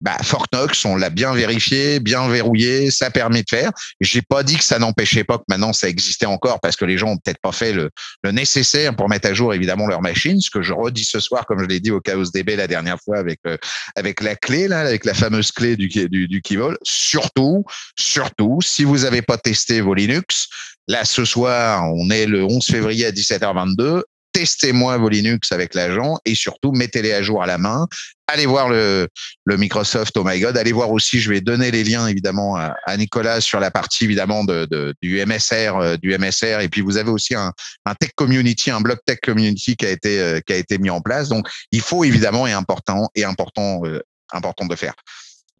[0.00, 3.70] bah, Fortnox, on l'a bien vérifié, bien verrouillé, ça permet de faire.
[4.00, 6.98] J'ai pas dit que ça n'empêchait pas que maintenant ça existait encore parce que les
[6.98, 7.90] gens ont peut-être pas fait le,
[8.30, 10.40] nécessaire pour mettre à jour évidemment leur machine.
[10.40, 12.98] Ce que je redis ce soir, comme je l'ai dit au Chaos DB la dernière
[13.02, 13.56] fois avec euh,
[13.96, 16.42] avec la clé là, avec la fameuse clé du du, du.
[16.82, 17.64] Surtout,
[17.96, 20.48] surtout, si vous avez pas testé vos Linux,
[20.88, 24.02] là ce soir, on est le 11 février à 17h22
[24.34, 27.86] testez-moi vos Linux avec l'agent et surtout mettez-les à jour à la main.
[28.26, 29.08] Allez voir le,
[29.44, 30.56] le Microsoft Oh My God.
[30.56, 34.44] Allez voir aussi, je vais donner les liens évidemment à, Nicolas sur la partie évidemment
[34.44, 36.60] de, du MSR, euh, du MSR.
[36.60, 37.52] Et puis vous avez aussi un,
[37.86, 40.90] un tech community, un blog tech community qui a été euh, qui a été mis
[40.90, 41.28] en place.
[41.28, 44.00] Donc il faut évidemment et important et important euh,
[44.32, 44.94] important de faire.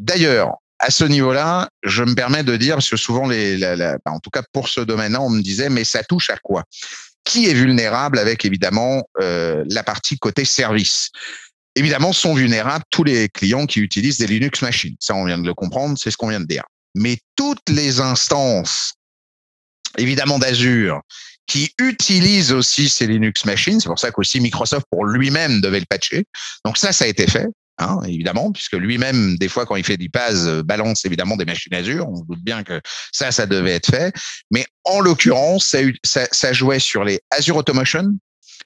[0.01, 4.31] D'ailleurs, à ce niveau-là, je me permets de dire, parce que souvent, la, en tout
[4.31, 6.65] cas pour ce domaine-là, on me disait, mais ça touche à quoi?
[7.25, 11.11] Qui est vulnérable avec évidemment euh, la partie côté service?
[11.77, 14.95] Évidemment, sont vulnérables tous les clients qui utilisent des Linux machines.
[15.01, 16.65] Ça, on vient de le comprendre, c'est ce qu'on vient de dire.
[16.95, 18.95] Mais toutes les instances,
[19.97, 21.01] évidemment d'Azure,
[21.47, 25.87] qui utilisent aussi ces Linux machines, c'est pour ça qu'aussi Microsoft pour lui-même devait le
[25.87, 26.25] patcher.
[26.65, 27.47] Donc ça, ça a été fait.
[27.79, 31.45] Hein, évidemment, puisque lui-même, des fois, quand il fait du PAS, euh, balance évidemment des
[31.45, 32.09] machines Azure.
[32.09, 32.81] On doute bien que
[33.13, 34.15] ça, ça devait être fait.
[34.53, 38.17] Mais en l'occurrence, ça, jouait sur les Azure Automation,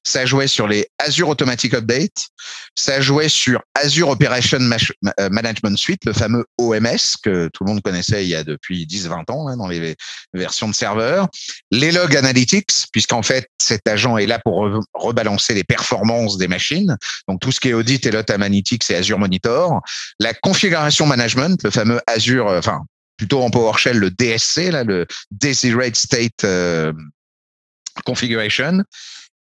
[0.05, 2.29] ça jouait sur les Azure Automatic Update,
[2.74, 7.83] ça jouait sur Azure Operation euh, Management Suite, le fameux OMS que tout le monde
[7.83, 9.96] connaissait il y a depuis 10-20 ans hein, dans les
[10.35, 11.29] versions de serveurs,
[11.70, 16.96] les Log Analytics, puisqu'en fait cet agent est là pour rebalancer les performances des machines,
[17.29, 19.81] donc tout ce qui est audit et Lot Analytics et Azure Monitor,
[20.20, 22.83] la configuration management, le fameux Azure, euh, enfin
[23.16, 26.92] plutôt en PowerShell le DSC, là, le Desired State euh,
[28.05, 28.85] Configuration,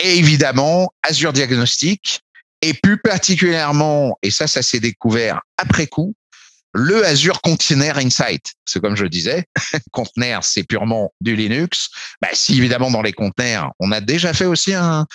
[0.04, 2.22] et évidemment Azure Diagnostic,
[2.62, 6.14] et plus particulièrement, et ça, ça s'est découvert après coup,
[6.74, 8.54] le Azure Container Insight.
[8.66, 9.44] C'est comme je disais,
[9.92, 11.90] container, c'est purement du Linux.
[12.22, 15.06] Bah, si évidemment dans les containers, on a déjà fait aussi un,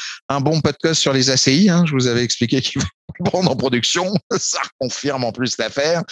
[0.41, 1.71] bon podcast sur les ACI.
[1.71, 2.89] Hein, je vous avais expliqué qu'il faut
[3.25, 4.13] prendre en production.
[4.39, 6.03] Ça confirme en plus l'affaire.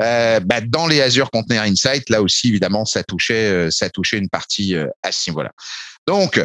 [0.00, 3.70] Euh, bah, dans les Azure Container Insight, là aussi évidemment, ça touchait, euh,
[4.12, 5.50] une partie euh, à ce niveau-là.
[6.06, 6.40] Donc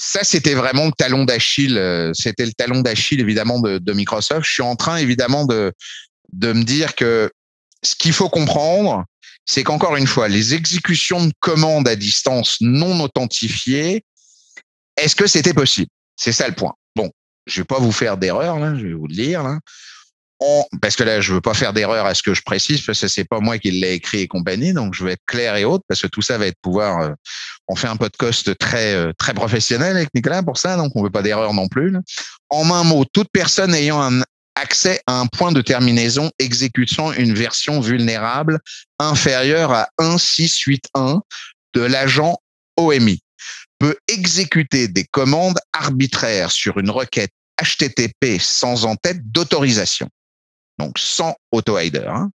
[0.00, 1.76] ça, c'était vraiment le talon d'Achille.
[1.76, 4.46] Euh, c'était le talon d'Achille, évidemment, de, Microsoft.
[4.46, 5.72] Je suis en train, évidemment, de,
[6.32, 7.30] me dire que
[7.82, 9.04] ce qu'il faut comprendre,
[9.44, 14.04] c'est qu'encore une fois, les exécutions de commandes à distance non authentifiées,
[14.96, 15.90] est-ce que c'était possible?
[16.16, 16.74] C'est ça le point.
[16.96, 17.10] Bon,
[17.46, 19.44] je vais pas vous faire d'erreur, je vais vous le dire.
[20.80, 23.08] Parce que là, je veux pas faire d'erreur à ce que je précise, parce que
[23.08, 25.84] c'est pas moi qui l'ai écrit et compagnie, donc je vais être clair et autre,
[25.86, 27.00] parce que tout ça va être pouvoir.
[27.02, 27.10] Euh,
[27.68, 31.10] on fait un podcast très euh, très professionnel avec Nicolas pour ça, donc on veut
[31.10, 31.94] pas d'erreur non plus.
[32.48, 34.22] En un mot, toute personne ayant un
[34.54, 38.60] accès à un point de terminaison exécutant une version vulnérable
[38.98, 41.20] inférieure à 1.681
[41.74, 42.36] de l'agent
[42.76, 43.20] OMI
[43.78, 47.30] peut exécuter des commandes arbitraires sur une requête
[47.62, 50.08] HTTP sans en-tête d'autorisation
[50.80, 52.06] donc sans auto-hider.
[52.08, 52.30] Hein.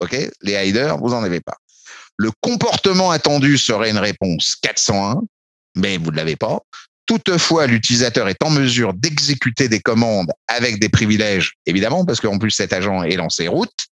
[0.00, 0.16] OK?
[0.42, 1.56] Les hiders, vous n'en avez pas.
[2.16, 5.22] Le comportement attendu serait une réponse 401,
[5.76, 6.60] mais vous ne l'avez pas.
[7.06, 12.50] Toutefois, l'utilisateur est en mesure d'exécuter des commandes avec des privilèges, évidemment, parce qu'en plus
[12.50, 13.86] cet agent est lancé route,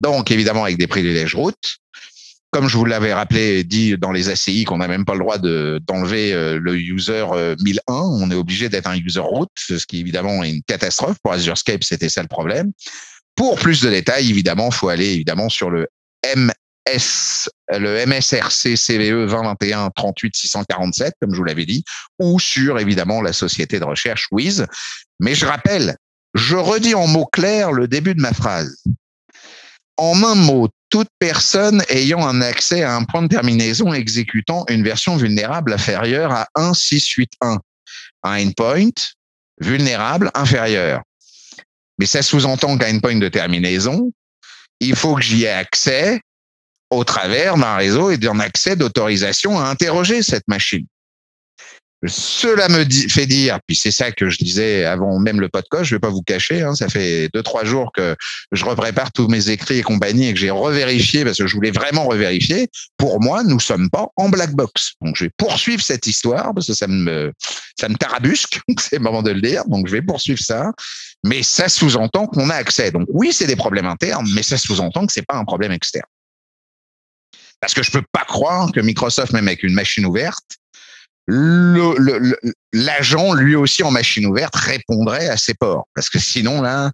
[0.00, 1.76] donc évidemment avec des privilèges route.
[2.50, 5.38] Comme je vous l'avais rappelé, dit dans les ACI qu'on n'a même pas le droit
[5.38, 7.26] d'enlever euh, le user
[7.60, 11.16] 1001, euh, on est obligé d'être un user route, ce qui évidemment est une catastrophe.
[11.22, 12.70] Pour Azurescape, c'était ça le problème.
[13.36, 15.88] Pour plus de détails, évidemment, faut aller évidemment sur le
[16.36, 21.84] MS, le MSRC CVE 2021 38 647, comme je vous l'avais dit,
[22.20, 24.66] ou sur évidemment la société de recherche Wiz.
[25.20, 25.96] Mais je rappelle,
[26.34, 28.82] je redis en mots clairs le début de ma phrase.
[29.96, 34.82] En un mot, toute personne ayant un accès à un point de terminaison exécutant une
[34.82, 37.58] version vulnérable inférieure à 1.681.
[38.22, 38.90] Un endpoint
[39.60, 41.02] vulnérable inférieur.
[41.98, 44.12] Mais ça sous-entend qu'à une point de terminaison,
[44.80, 46.20] il faut que j'y ai accès
[46.90, 50.86] au travers d'un réseau et d'un accès d'autorisation à interroger cette machine.
[52.06, 55.94] Cela me fait dire, puis c'est ça que je disais avant même le podcast, je
[55.94, 58.16] vais pas vous cacher, hein, ça fait deux trois jours que
[58.52, 61.70] je reprépare tous mes écrits et compagnie et que j'ai revérifié parce que je voulais
[61.70, 62.68] vraiment revérifier.
[62.96, 64.94] Pour moi, nous sommes pas en black box.
[65.00, 67.32] Donc je vais poursuivre cette histoire parce que ça me
[67.78, 69.64] ça me tarabusque, c'est le moment de le dire.
[69.66, 70.72] Donc je vais poursuivre ça,
[71.24, 72.90] mais ça sous-entend qu'on a accès.
[72.90, 76.04] Donc oui, c'est des problèmes internes, mais ça sous-entend que c'est pas un problème externe.
[77.60, 80.58] Parce que je peux pas croire que Microsoft, même avec une machine ouverte,
[81.26, 85.86] l'agent, lui aussi en machine ouverte, répondrait à ces ports.
[85.94, 86.90] Parce que sinon, là,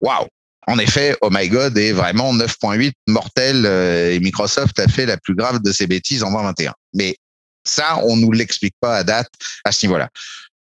[0.00, 0.26] waouh,
[0.66, 5.16] en effet, Oh My God est vraiment 9.8 mortel euh, et Microsoft a fait la
[5.16, 6.72] plus grave de ses bêtises en 2021.
[6.94, 7.16] Mais
[7.64, 9.30] ça, on nous l'explique pas à date
[9.64, 10.08] à ce niveau-là.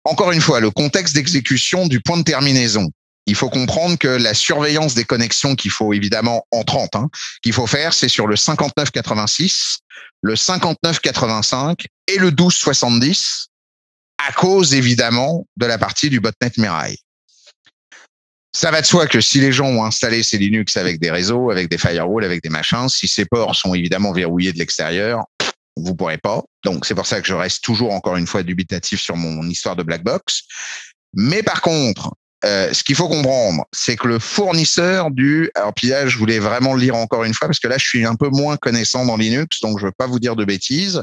[0.04, 2.90] Encore une fois, le contexte d'exécution du point de terminaison.
[3.30, 7.08] Il faut comprendre que la surveillance des connexions qu'il faut évidemment en 30, hein,
[7.42, 9.78] qu'il faut faire, c'est sur le 5986,
[10.22, 13.46] le 5985 et le 1270
[14.26, 16.98] à cause évidemment de la partie du botnet Mirai.
[18.52, 21.52] Ça va de soi que si les gens ont installé ces Linux avec des réseaux,
[21.52, 25.24] avec des firewalls, avec des machins, si ces ports sont évidemment verrouillés de l'extérieur,
[25.76, 26.42] vous pourrez pas.
[26.64, 29.76] Donc c'est pour ça que je reste toujours encore une fois dubitatif sur mon histoire
[29.76, 30.42] de black box.
[31.14, 32.10] Mais par contre,
[32.44, 36.38] euh, ce qu'il faut comprendre, c'est que le fournisseur du, alors puis là, je voulais
[36.38, 39.04] vraiment le lire encore une fois parce que là, je suis un peu moins connaissant
[39.04, 41.02] dans Linux, donc je veux pas vous dire de bêtises.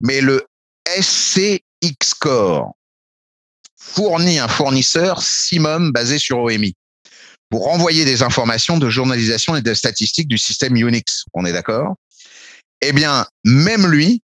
[0.00, 0.46] Mais le
[0.88, 2.72] SCX Core
[3.78, 6.74] fournit un fournisseur SIMOM basé sur OMI
[7.50, 11.24] pour envoyer des informations de journalisation et de statistiques du système Unix.
[11.34, 11.96] On est d'accord?
[12.80, 14.22] Eh bien, même lui,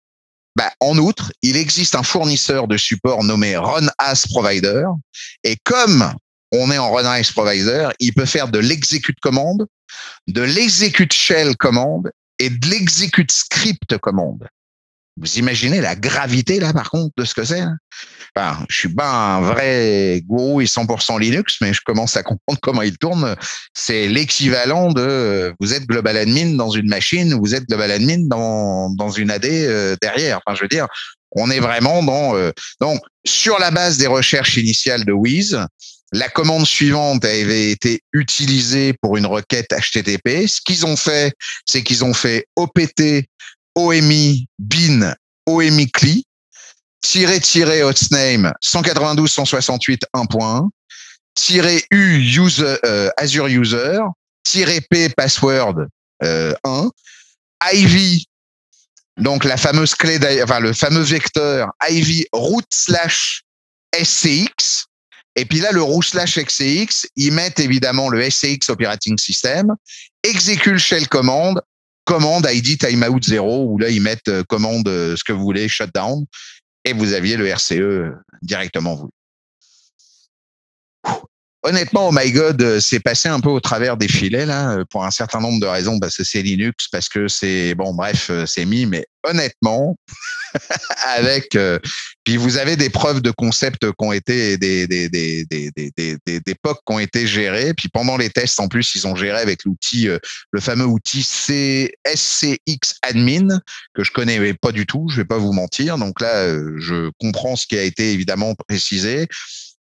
[0.57, 4.85] bah, en outre, il existe un fournisseur de support nommé Run as Provider.
[5.43, 6.13] Et comme
[6.53, 9.67] on est en Run as Provider, il peut faire de l'execute commande,
[10.29, 14.47] de l'execute shell commande et de l'execute script commande.
[15.17, 17.63] Vous imaginez la gravité là, par contre, de ce que c'est
[18.37, 22.59] enfin, Je suis pas un vrai gourou et 100% Linux, mais je commence à comprendre
[22.61, 23.37] comment il tourne.
[23.75, 28.91] C'est l'équivalent de vous êtes global admin dans une machine, vous êtes global admin dans
[28.91, 30.41] dans une AD euh, derrière.
[30.45, 30.89] Enfin, je veux dire,
[31.33, 32.51] on est vraiment dans euh,
[32.81, 35.59] donc sur la base des recherches initiales de Wiz.
[36.13, 40.47] La commande suivante avait été utilisée pour une requête HTTP.
[40.47, 41.33] Ce qu'ils ont fait,
[41.67, 43.27] c'est qu'ils ont fait OPT
[43.75, 45.15] OMI bin
[45.47, 46.25] OMI CLI,
[47.01, 50.69] tiré tiré hostname 192 168 1.1,
[51.35, 54.01] tiré U user, euh, Azure user,
[54.43, 55.87] tiré P password
[56.23, 56.91] euh, 1,
[57.73, 58.27] Ivy
[59.17, 63.45] donc la fameuse clé, enfin le fameux vecteur Ivy root slash
[63.95, 64.87] SCX.
[65.37, 69.75] Et puis là, le root slash SCX, ils mettent évidemment le SCX operating system,
[70.23, 71.61] exécute shell commande,
[72.05, 75.69] commande ID timeout 0 où là ils mettent euh, commande euh, ce que vous voulez
[75.69, 76.25] shutdown
[76.85, 79.11] et vous aviez le RCE directement vous.
[81.67, 85.11] Honnêtement, oh my god, c'est passé un peu au travers des filets là pour un
[85.11, 88.85] certain nombre de raisons parce que c'est Linux, parce que c'est bon, bref, c'est mis.
[88.85, 89.97] Mais honnêtement,
[91.17, 91.57] avec
[92.25, 95.91] puis vous avez des preuves de concept qui ont été des des des des des
[95.97, 97.73] des, des POC qui ont été gérés.
[97.73, 100.09] Puis pendant les tests, en plus, ils ont géré avec l'outil,
[100.51, 103.61] le fameux outil SCX Admin
[103.95, 105.09] que je connais pas du tout.
[105.11, 105.97] Je vais pas vous mentir.
[105.97, 106.47] Donc là,
[106.79, 109.29] je comprends ce qui a été évidemment précisé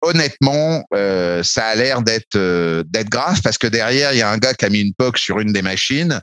[0.06, 2.36] honnêtement, euh, ça a l'air d'être
[2.82, 5.18] d'être grave parce que derrière, il y a un gars qui a mis une POC
[5.18, 6.20] sur une des machines.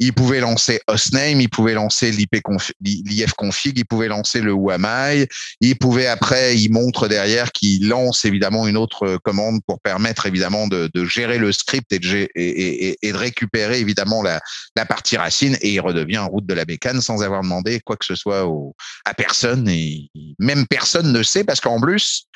[0.00, 5.26] Il pouvait lancer hostname, il pouvait lancer l'IF config, il pouvait lancer le UAMI,
[5.60, 10.26] il pouvait après, il montre derrière qu'il lance évidemment une autre euh, commande pour permettre
[10.26, 14.40] évidemment de, gérer le script et de, récupérer évidemment la,
[14.86, 18.06] partie racine et il redevient en route de la bécane sans avoir demandé quoi que
[18.06, 18.48] ce soit
[19.04, 19.68] à personne.
[19.68, 22.26] Et même personne ne sait parce qu'en plus,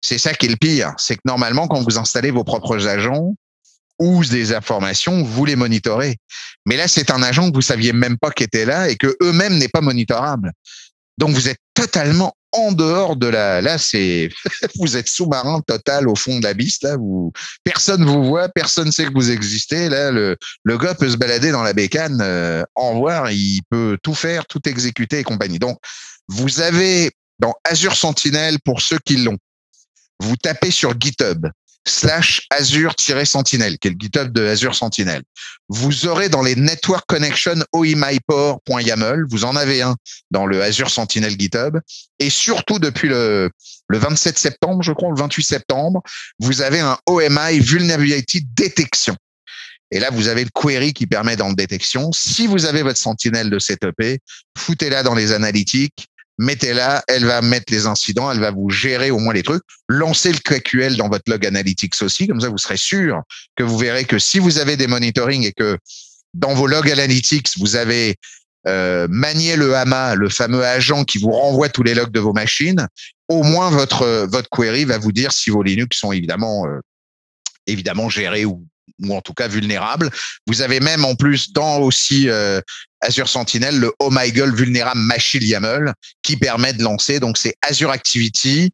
[0.00, 3.34] c'est ça qui est le pire, c'est que normalement quand vous installez vos propres agents,
[3.98, 6.18] ou des informations, vous les monitorez.
[6.66, 9.16] Mais là, c'est un agent que vous saviez même pas qui était là et que
[9.22, 10.52] eux-mêmes n'est pas monitorable.
[11.18, 13.60] Donc, vous êtes totalement en dehors de la.
[13.60, 14.30] Là, c'est
[14.76, 16.80] vous êtes sous-marin total au fond de l'abysse.
[16.82, 17.32] Là, vous
[17.64, 19.88] personne vous voit, personne sait que vous existez.
[19.88, 23.98] Là, le le gars peut se balader dans la bécane, euh, en voir, il peut
[24.02, 25.58] tout faire, tout exécuter et compagnie.
[25.58, 25.78] Donc,
[26.28, 29.38] vous avez dans Azure Sentinel pour ceux qui l'ont.
[30.20, 31.46] Vous tapez sur GitHub
[31.86, 35.22] slash Azure-Sentinel, qui est le GitHub de Azure Sentinel.
[35.68, 39.96] Vous aurez dans les Network Connection oimyport.yaml, vous en avez un
[40.30, 41.78] dans le Azure Sentinel GitHub.
[42.18, 43.50] Et surtout depuis le,
[43.88, 46.02] le 27 septembre, je crois, le 28 septembre,
[46.38, 49.16] vous avez un OMI Vulnerability Detection.
[49.90, 52.12] Et là, vous avez le query qui permet dans le détection.
[52.12, 53.96] Si vous avez votre sentinelle de setup,
[54.56, 56.08] foutez-la dans les analytiques,
[56.38, 59.62] mettez-la, elle va mettre les incidents, elle va vous gérer au moins les trucs.
[59.88, 63.22] Lancez le QQL dans votre log analytics aussi, comme ça vous serez sûr
[63.56, 65.76] que vous verrez que si vous avez des monitoring et que
[66.34, 68.16] dans vos logs analytics, vous avez
[68.66, 72.32] euh, manié le HAMA, le fameux agent qui vous renvoie tous les logs de vos
[72.32, 72.86] machines,
[73.28, 76.80] au moins votre votre query va vous dire si vos Linux sont évidemment euh,
[77.66, 78.66] évidemment gérés ou
[79.02, 80.10] ou en tout cas vulnérables.
[80.46, 82.60] Vous avez même en plus dans aussi euh,
[83.00, 85.92] Azure Sentinel le Oh My God Vulnerable Machine YAML
[86.22, 87.20] qui permet de lancer.
[87.20, 88.72] Donc c'est Azure Activity,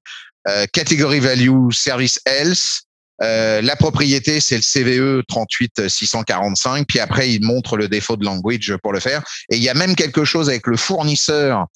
[0.49, 2.83] euh, Category Value Service Else,
[3.22, 6.87] Euh, la propriété, c'est le CVE 38645.
[6.87, 9.22] Puis après, il montre le défaut de language pour le faire.
[9.51, 11.66] Et il y a même quelque chose avec le fournisseur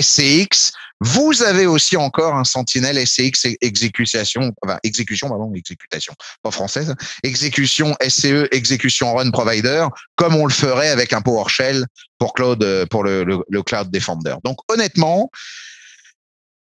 [0.00, 0.72] SCX.
[1.00, 7.94] Vous avez aussi encore un Sentinel SCX exécution, enfin, exécution, pardon, exécutation, pas française, exécution
[8.00, 9.86] SCE, exécution Run Provider,
[10.16, 11.84] comme on le ferait avec un PowerShell
[12.18, 14.36] pour Cloud, pour le, le Cloud Defender.
[14.44, 15.30] Donc honnêtement,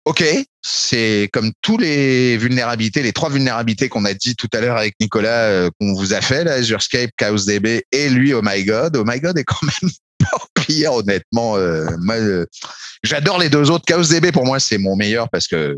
[0.06, 0.22] OK,
[0.62, 4.94] c'est comme tous les vulnérabilités, les trois vulnérabilités qu'on a dit tout à l'heure avec
[5.00, 8.96] Nicolas, euh, qu'on vous a fait, là, Azurescape, ChaosDB et lui, Oh My God.
[8.96, 10.55] Oh My God est quand même pas
[10.86, 11.56] honnêtement.
[11.56, 12.46] Euh, euh,
[13.02, 13.84] j'adore les deux autres.
[13.88, 15.76] ChaosDB, pour moi, c'est mon meilleur parce que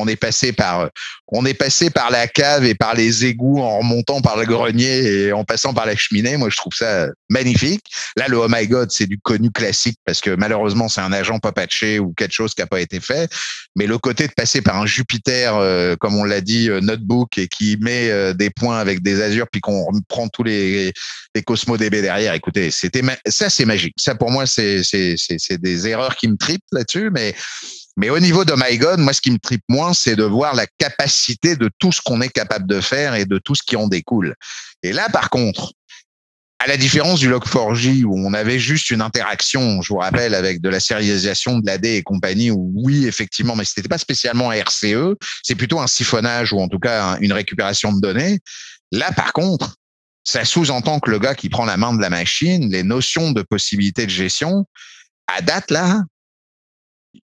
[0.00, 0.88] on est passé par
[1.32, 5.04] on est passé par la cave et par les égouts en remontant par le grenier
[5.04, 6.36] et en passant par la cheminée.
[6.36, 7.84] Moi, je trouve ça magnifique.
[8.16, 11.38] Là, le Oh my God, c'est du connu classique parce que malheureusement, c'est un agent
[11.38, 13.30] pas patché ou quelque chose qui a pas été fait.
[13.76, 17.38] Mais le côté de passer par un Jupiter, euh, comme on l'a dit, euh, notebook
[17.38, 20.92] et qui met euh, des points avec des azures puis qu'on prend tous les,
[21.34, 22.34] les Cosmo DB derrière.
[22.34, 23.94] Écoutez, c'était ça, c'est magique.
[23.98, 27.34] Ça, pour moi, c'est des erreurs qui me tripent là-dessus, mais
[28.00, 30.54] mais au niveau de My God, moi, ce qui me tripe moins, c'est de voir
[30.54, 33.76] la capacité de tout ce qu'on est capable de faire et de tout ce qui
[33.76, 34.34] en découle.
[34.82, 35.74] Et là, par contre,
[36.60, 40.62] à la différence du Log4j où on avait juste une interaction, je vous rappelle, avec
[40.62, 45.16] de la sérialisation de l'AD et compagnie, où oui, effectivement, mais c'était pas spécialement RCE,
[45.42, 48.38] c'est plutôt un siphonnage ou en tout cas une récupération de données.
[48.92, 49.76] Là, par contre,
[50.24, 53.42] ça sous-entend que le gars qui prend la main de la machine, les notions de
[53.42, 54.64] possibilité de gestion,
[55.26, 56.02] à date là,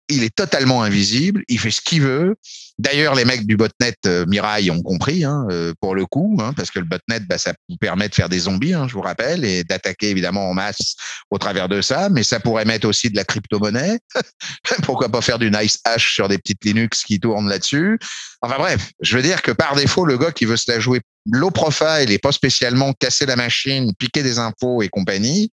[0.09, 2.35] il est totalement invisible, il fait ce qu'il veut.
[2.79, 6.53] D'ailleurs, les mecs du botnet euh, Mirai ont compris, hein, euh, pour le coup, hein,
[6.53, 9.01] parce que le botnet, bah, ça vous permet de faire des zombies, hein, je vous
[9.01, 10.95] rappelle, et d'attaquer évidemment en masse
[11.31, 13.99] au travers de ça, mais ça pourrait mettre aussi de la crypto-monnaie.
[14.83, 17.99] Pourquoi pas faire du nice hash sur des petites Linux qui tournent là-dessus
[18.41, 21.01] Enfin bref, je veux dire que par défaut, le gars qui veut se la jouer
[21.31, 25.51] low profile et pas spécialement casser la machine, piquer des infos et compagnie,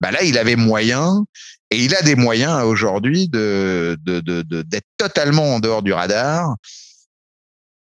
[0.00, 1.24] bah là, il avait moyen
[1.70, 6.54] et il a des moyens aujourd'hui de, de, de, d'être totalement en dehors du radar.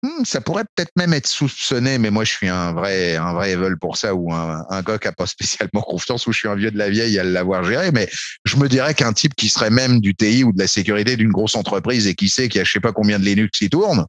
[0.05, 3.53] Hmm, ça pourrait peut-être même être soupçonné, mais moi je suis un vrai un vrai
[3.53, 6.57] evil pour ça ou un, un gars qui pas spécialement confiance ou je suis un
[6.57, 7.93] vieux de la vieille à l'avoir géré.
[7.93, 8.09] Mais
[8.45, 11.31] je me dirais qu'un type qui serait même du TI ou de la sécurité d'une
[11.31, 13.71] grosse entreprise et qui sait qu'il y a je sais pas combien de Linux qui
[13.71, 14.05] tournent,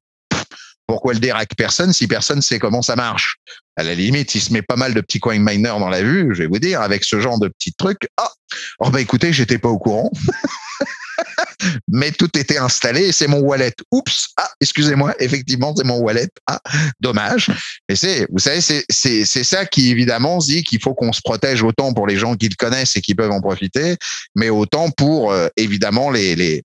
[0.88, 3.38] pourquoi le déraque personne si personne sait comment ça marche?
[3.76, 6.30] À la limite, il se met pas mal de petits coin miners dans la vue,
[6.34, 8.08] je vais vous dire, avec ce genre de petits trucs.
[8.18, 8.32] Ah,
[8.80, 10.12] oh bah écoutez, j'étais pas au courant.
[11.88, 13.74] mais tout était installé et c'est mon wallet.
[13.92, 16.28] Oups, ah, excusez-moi, effectivement, c'est mon wallet.
[16.48, 16.60] Ah,
[17.00, 17.50] dommage.
[17.90, 21.22] Mais c'est, vous savez, c'est, c'est, c'est ça qui évidemment dit qu'il faut qu'on se
[21.22, 23.98] protège autant pour les gens qui le connaissent et qui peuvent en profiter,
[24.36, 26.64] mais autant pour euh, évidemment les, les,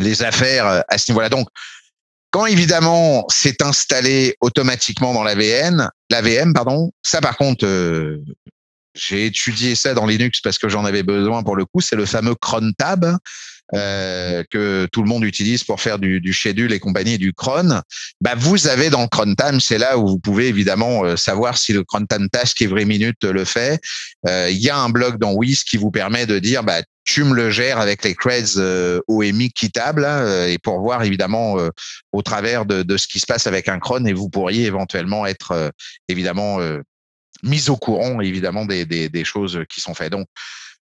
[0.00, 1.28] les affaires euh, à ce niveau-là.
[1.28, 1.48] Donc,
[2.36, 8.22] quand évidemment c'est installé automatiquement dans la VN, la VM, pardon, ça par contre, euh,
[8.94, 11.80] j'ai étudié ça dans Linux parce que j'en avais besoin pour le coup.
[11.80, 13.06] C'est le fameux cron tab
[13.74, 17.80] euh, que tout le monde utilise pour faire du, du schedule et compagnie du cron.
[18.20, 21.58] Bah vous avez dans le cron tab, c'est là où vous pouvez évidemment euh, savoir
[21.58, 23.80] si le cron tab task every minute le fait.
[24.26, 27.34] Il y a un blog dans Wiz qui vous permet de dire bah tu me
[27.34, 31.70] le gères avec les creds euh, OMI quittables euh, et pour voir évidemment euh,
[32.12, 35.24] au travers de, de, ce qui se passe avec un cron et vous pourriez éventuellement
[35.24, 35.70] être euh,
[36.08, 36.58] évidemment
[37.42, 40.10] mis au courant évidemment des, des, des, choses qui sont faites.
[40.10, 40.26] Donc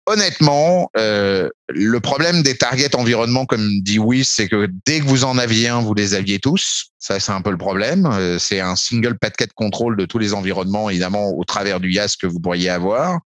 [0.07, 5.37] honnêtement, le problème des targets environnement, comme dit Wiss, c'est que dès que vous en
[5.37, 6.87] aviez un, vous les aviez tous.
[6.97, 8.09] Ça, c'est un peu le problème.
[8.39, 12.25] c'est un single packet control de tous les environnements, évidemment, au travers du YAS que
[12.25, 13.19] vous pourriez avoir.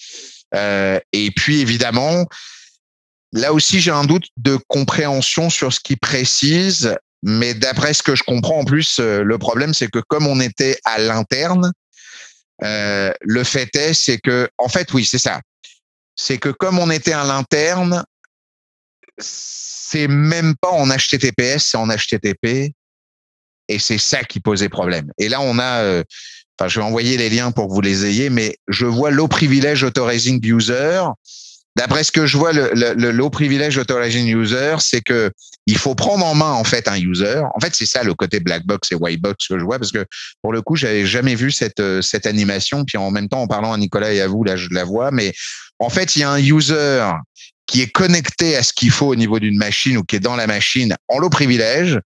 [0.53, 2.25] et puis, évidemment,
[3.31, 8.15] Là aussi, j'ai un doute de compréhension sur ce qu'il précise, mais d'après ce que
[8.15, 11.71] je comprends en plus, euh, le problème, c'est que comme on était à l'interne,
[12.63, 15.41] euh, le fait est, c'est que, en fait, oui, c'est ça.
[16.21, 18.03] C'est que comme on était à l'interne,
[19.17, 22.73] c'est même pas en HTTPS, c'est en HTTP,
[23.69, 25.09] et c'est ça qui posait problème.
[25.17, 26.03] Et là, on a, euh,
[26.59, 29.29] enfin, je vais envoyer les liens pour que vous les ayez, mais je vois low
[29.29, 31.03] privilege authorizing user
[31.75, 35.31] D'après ce que je vois, le, le, low privilege authorizing user, c'est que
[35.65, 37.41] il faut prendre en main en fait un user.
[37.55, 39.93] En fait, c'est ça le côté black box et white box que je vois parce
[39.93, 40.05] que
[40.41, 42.83] pour le coup, j'avais jamais vu cette euh, cette animation.
[42.83, 45.11] Puis en même temps, en parlant à Nicolas et à vous, là, je la vois.
[45.11, 45.31] Mais
[45.79, 47.05] en fait, il y a un user
[47.65, 50.35] qui est connecté à ce qu'il faut au niveau d'une machine ou qui est dans
[50.35, 51.99] la machine en low privilege.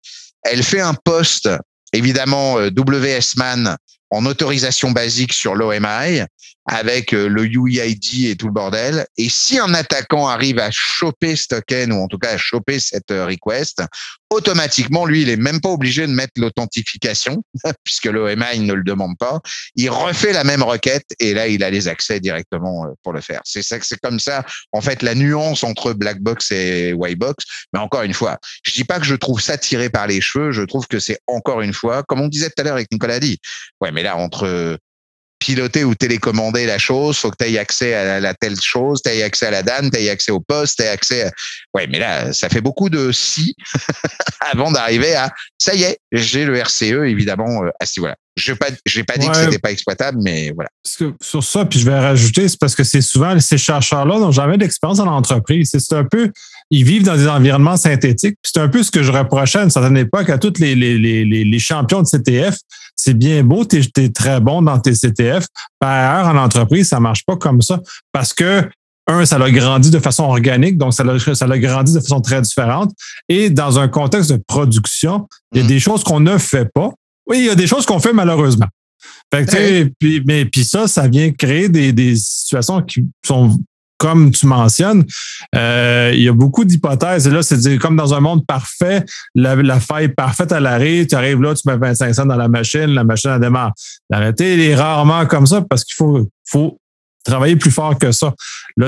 [0.43, 1.49] Elle fait un post,
[1.93, 3.77] évidemment euh, WSMan
[4.09, 6.21] en autorisation basique sur l'OMI.
[6.65, 9.05] Avec le UEID et tout le bordel.
[9.17, 12.79] Et si un attaquant arrive à choper ce token ou en tout cas à choper
[12.79, 13.81] cette request,
[14.29, 17.43] automatiquement, lui, il est même pas obligé de mettre l'authentification
[17.83, 19.39] puisque l'OMA il ne le demande pas.
[19.75, 23.41] Il refait la même requête et là, il a les accès directement pour le faire.
[23.43, 24.45] C'est ça, c'est comme ça.
[24.71, 27.45] En fait, la nuance entre black box et white box.
[27.73, 30.51] Mais encore une fois, je dis pas que je trouve ça tiré par les cheveux.
[30.51, 33.19] Je trouve que c'est encore une fois, comme on disait tout à l'heure avec Nicolas
[33.19, 33.39] dit.
[33.81, 34.77] Ouais, mais là, entre
[35.43, 39.11] piloter ou télécommander la chose, faut que tu aies accès à la, telle chose, tu
[39.11, 41.31] aies accès à la dame, tu aies accès au poste, tu aies accès à...
[41.73, 43.53] Ouais, mais là, ça fait beaucoup de si
[44.39, 48.15] avant d'arriver à ça y est, j'ai le RCE évidemment euh, à ce niveau-là.
[48.37, 50.69] Je n'ai pas, pas dit que c'était pas exploitable, mais voilà.
[51.21, 54.57] sur ça, puis je vais rajouter, c'est parce que c'est souvent ces chercheurs-là n'ont jamais
[54.57, 55.69] d'expérience en entreprise.
[55.77, 56.31] C'est un peu,
[56.69, 58.37] ils vivent dans des environnements synthétiques.
[58.43, 60.97] C'est un peu ce que je reprochais à une certaine époque à tous les, les,
[60.97, 62.57] les, les champions de CTF.
[62.95, 65.45] C'est bien beau, tu es, très bon dans tes CTF.
[65.79, 67.79] Par ailleurs, en entreprise, ça marche pas comme ça
[68.11, 68.69] parce que
[69.07, 72.91] un, ça l'a grandi de façon organique, donc ça l'a, grandi de façon très différente.
[73.27, 75.67] Et dans un contexte de production, il y a mmh.
[75.67, 76.91] des choses qu'on ne fait pas
[77.27, 78.67] oui, il y a des choses qu'on fait malheureusement.
[79.33, 83.57] Fait puis, mais puis ça, ça vient créer des, situations qui sont
[84.03, 85.05] comme tu mentionnes,
[85.55, 87.25] euh, il y a beaucoup d'hypothèses.
[87.25, 91.41] Et là, c'est comme dans un monde parfait, la, faille parfaite à l'arrêt, tu arrives
[91.41, 93.71] là, tu mets 25 cents dans la machine, la machine a démarre.
[94.09, 96.77] L'arrêté, il est rarement comme ça parce qu'il faut,
[97.23, 98.33] travailler plus fort que ça.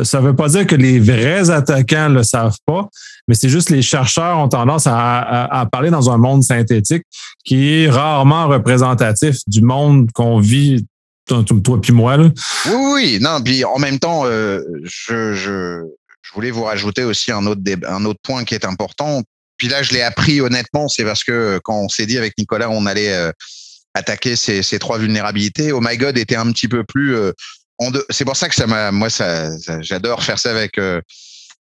[0.04, 2.90] ça ne veut pas dire que les vrais attaquants ne le savent pas,
[3.30, 7.04] mais c'est juste les chercheurs ont tendance à, parler dans un monde synthétique
[7.46, 10.86] qui est rarement représentatif du monde qu'on vit,
[11.26, 11.44] toi,
[11.82, 11.92] puis.
[12.68, 15.84] Oui, oui, non, puis en même temps, euh, je,
[16.34, 19.22] voulais vous rajouter aussi un autre, point qui est important.
[19.58, 22.70] Puis là, je l'ai appris honnêtement, c'est parce que quand on s'est dit avec Nicolas,
[22.70, 23.32] on allait euh,
[23.94, 27.16] attaquer ces, trois vulnérabilités, Oh My God était un petit peu plus...
[27.16, 27.32] Euh,
[28.10, 29.50] c'est pour ça que ça m'a, moi, ça,
[29.82, 30.78] j'adore faire ça avec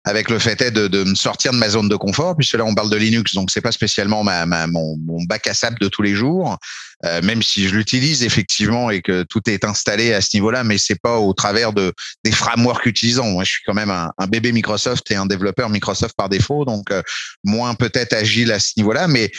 [0.07, 2.63] avec le fait est de, de, me sortir de ma zone de confort, puisque là
[2.63, 5.77] on parle de Linux, donc c'est pas spécialement ma, ma, mon, mon, bac à sable
[5.79, 6.57] de tous les jours,
[7.05, 10.77] euh, même si je l'utilise effectivement et que tout est installé à ce niveau-là, mais
[10.77, 11.93] c'est pas au travers de
[12.23, 13.27] des frameworks utilisants.
[13.27, 16.63] Moi, je suis quand même un, un bébé Microsoft et un développeur Microsoft par défaut,
[16.63, 17.01] donc euh,
[17.43, 19.29] moins peut-être agile à ce niveau-là, mais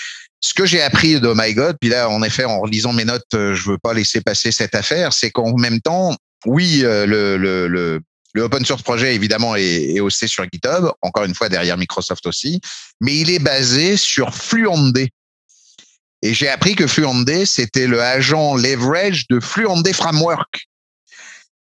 [0.41, 3.25] ce que j'ai appris de My God, puis là, en effet, en relisant mes notes,
[3.35, 6.15] euh, je veux pas laisser passer cette affaire, c'est qu'en même temps,
[6.47, 8.01] oui, le, le, le,
[8.35, 12.61] le open source projet, évidemment, est, est, sur GitHub, encore une fois derrière Microsoft aussi,
[13.01, 15.09] mais il est basé sur FluentD.
[16.23, 20.69] Et j'ai appris que FluentD, c'était le agent leverage de FluentD Framework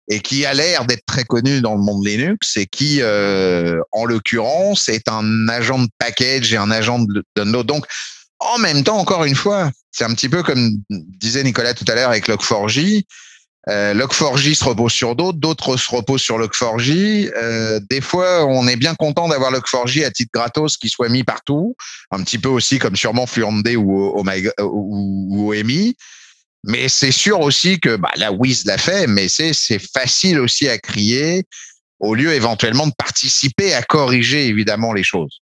[0.09, 4.05] et qui a l'air d'être très connu dans le monde Linux et qui, euh, en
[4.05, 7.66] l'occurrence, est un agent de package et un agent de download.
[7.66, 7.87] Donc,
[8.41, 11.95] en même temps, encore une fois, c'est un petit peu comme disait Nicolas tout à
[11.95, 13.05] l'heure avec Log4j.
[13.69, 17.31] Euh, Log4j se repose sur d'autres, d'autres se reposent sur Log4j.
[17.37, 21.23] Euh, des fois, on est bien content d'avoir Log4j à titre gratos qui soit mis
[21.23, 21.77] partout,
[22.11, 25.97] un petit peu aussi comme sûrement FluentD ou, ou, OMI.
[26.64, 30.79] Mais c'est sûr aussi que bah, la Wiz l'a fait, mais c'est facile aussi à
[30.79, 31.45] crier
[32.01, 35.41] au lieu éventuellement de participer à corriger évidemment les choses.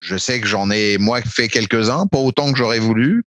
[0.00, 3.24] Je sais que j'en ai moi fait quelques-uns, pas autant que j'aurais voulu,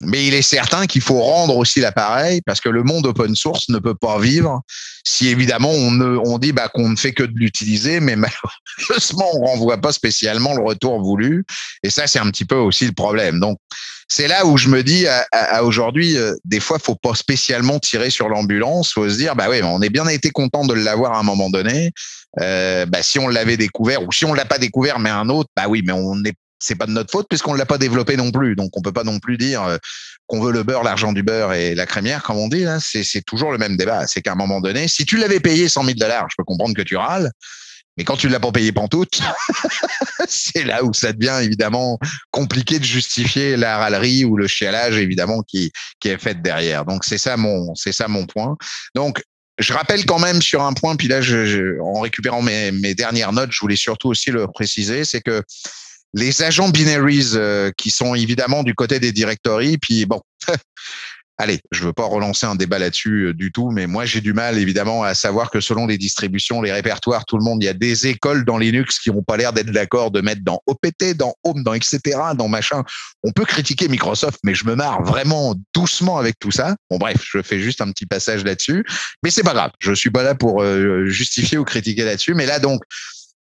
[0.00, 3.68] mais il est certain qu'il faut rendre aussi l'appareil parce que le monde open source
[3.68, 4.62] ne peut pas vivre
[5.04, 8.14] si évidemment on, ne, on dit bah, qu'on ne fait que de l'utiliser, mais
[8.88, 11.44] malheureusement on renvoie pas spécialement le retour voulu.
[11.82, 13.40] Et ça, c'est un petit peu aussi le problème.
[13.40, 13.58] Donc
[14.08, 17.78] c'est là où je me dis à, à, aujourd'hui, euh, des fois, faut pas spécialement
[17.78, 21.14] tirer sur l'ambulance, faut se dire bah oui, on est bien été content de l'avoir
[21.14, 21.90] à un moment donné.
[22.40, 25.50] Euh, bah, si on l'avait découvert ou si on l'a pas découvert mais un autre,
[25.56, 28.30] bah oui, mais on est c'est pas de notre faute puisqu'on l'a pas développé non
[28.30, 28.56] plus.
[28.56, 29.76] Donc on peut pas non plus dire euh,
[30.26, 32.64] qu'on veut le beurre, l'argent du beurre et la crémière, comme on dit.
[32.80, 34.06] C'est toujours le même débat.
[34.06, 36.74] C'est qu'à un moment donné, si tu l'avais payé 100 000 dollars, je peux comprendre
[36.74, 37.30] que tu râles.
[37.96, 39.20] Mais quand tu l'as pas payé pantoute,
[40.28, 41.98] c'est là où ça devient évidemment
[42.30, 46.84] compliqué de justifier la râlerie ou le chialage évidemment qui qui est fait derrière.
[46.84, 48.56] Donc c'est ça mon c'est ça mon point.
[48.94, 49.20] Donc
[49.58, 53.32] je rappelle quand même sur un point, puis là, je, en récupérant mes, mes dernières
[53.32, 55.42] notes, je voulais surtout aussi le préciser, c'est que
[56.14, 60.20] les agents binaries euh, qui sont évidemment du côté des directories, puis bon,
[61.38, 64.32] allez, je veux pas relancer un débat là-dessus euh, du tout, mais moi j'ai du
[64.32, 67.68] mal évidemment à savoir que selon les distributions, les répertoires, tout le monde, il y
[67.68, 71.14] a des écoles dans Linux qui n'ont pas l'air d'être d'accord de mettre dans OPT,
[71.14, 72.00] dans Home, dans etc.,
[72.36, 72.82] dans machin.
[73.22, 76.74] On peut critiquer Microsoft, mais je me marre vraiment doucement avec tout ça.
[76.90, 78.84] Bon bref, je fais juste un petit passage là-dessus,
[79.22, 79.70] mais c'est pas grave.
[79.78, 82.82] Je suis pas là pour euh, justifier ou critiquer là-dessus, mais là donc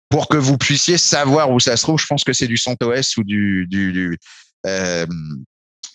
[0.10, 2.00] pour que vous puissiez savoir où ça se trouve.
[2.00, 4.18] Je pense que c'est du CentOS ou du,
[4.66, 5.06] euh,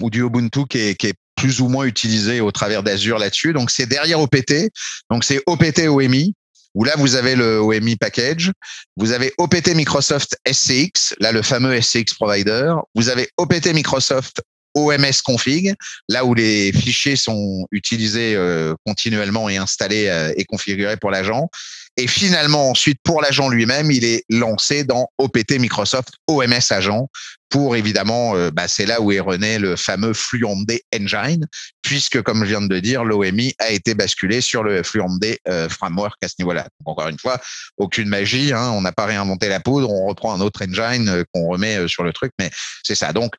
[0.01, 3.53] ou du Ubuntu qui est, qui est plus ou moins utilisé au travers d'Azure là-dessus.
[3.53, 4.71] Donc c'est derrière OPT.
[5.11, 6.35] Donc c'est OPT OMI
[6.75, 8.53] où là vous avez le OMI package,
[8.97, 14.41] vous avez OPT Microsoft SCX, là le fameux SCX provider, vous avez OPT Microsoft
[14.75, 15.75] OMS config,
[16.09, 21.49] là où les fichiers sont utilisés euh, continuellement et installés euh, et configurés pour l'agent.
[21.97, 27.09] Et finalement, ensuite, pour l'agent lui-même, il est lancé dans OPT Microsoft OMS Agent
[27.51, 31.45] pour évidemment, euh, bah, c'est là où est rené le fameux Fluentd Engine,
[31.83, 35.37] puisque comme je viens de le dire, l'OMI a été basculé sur le Fluentd
[35.69, 36.69] framework à ce niveau-là.
[36.85, 37.41] encore une fois,
[37.77, 41.49] aucune magie, hein, on n'a pas réinventé la poudre, on reprend un autre engine qu'on
[41.49, 42.51] remet sur le truc, mais
[42.85, 43.13] c'est ça.
[43.13, 43.35] Donc,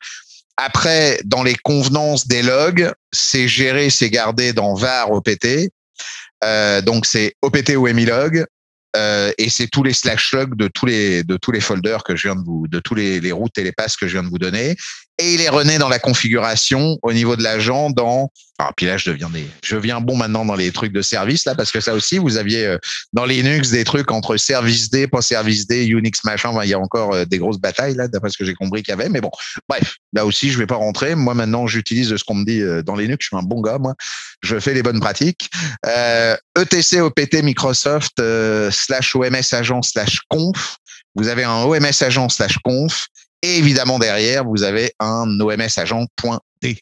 [0.56, 5.70] après, dans les convenances des logs, c'est géré, c'est gardé dans var OPT.
[6.44, 8.44] Euh, donc c'est OPT ou log
[8.94, 12.14] euh, et c'est tous les slash log de tous les de tous les folders que
[12.14, 14.22] je viens de vous de tous les, les routes et les passes que je viens
[14.22, 14.76] de vous donner
[15.18, 18.96] et il est rené dans la configuration au niveau de l'agent dans ah, puis là
[18.96, 21.80] je deviens des je viens bon maintenant dans les trucs de service là parce que
[21.80, 22.78] ça aussi vous aviez euh,
[23.12, 26.78] dans Linux des trucs entre service D pas service D Unix machin il y a
[26.78, 29.20] encore euh, des grosses batailles là d'après ce que j'ai compris qu'il y avait mais
[29.20, 29.30] bon
[29.68, 31.14] bref là aussi je vais pas rentrer.
[31.14, 33.94] Moi maintenant j'utilise ce qu'on me dit dans Linux je suis un bon gars moi.
[34.42, 35.50] Je fais les bonnes pratiques.
[35.86, 38.22] Euh, ETC OPT Microsoft
[38.70, 40.76] slash OMS agent slash conf.
[41.14, 43.06] Vous avez un OMS agent slash conf
[43.42, 46.78] et évidemment, derrière, vous avez un OMS agent.d.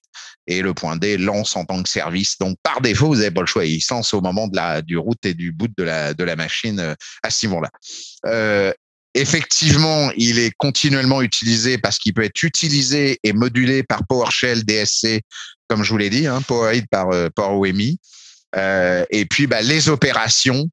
[0.46, 2.36] Et le point D lance en tant que service.
[2.38, 3.64] Donc, par défaut, vous n'avez pas le choix.
[3.64, 6.36] Il lance au moment de la, du route et du boot de la, de la
[6.36, 7.70] machine euh, à ce niveau-là.
[8.26, 8.72] Euh,
[9.14, 15.22] effectivement, il est continuellement utilisé parce qu'il peut être utilisé et modulé par PowerShell DSC,
[15.68, 16.42] comme je vous l'ai dit, hein,
[16.90, 17.98] par, euh, OMI.
[18.56, 20.68] Euh, et puis, bah, les opérations,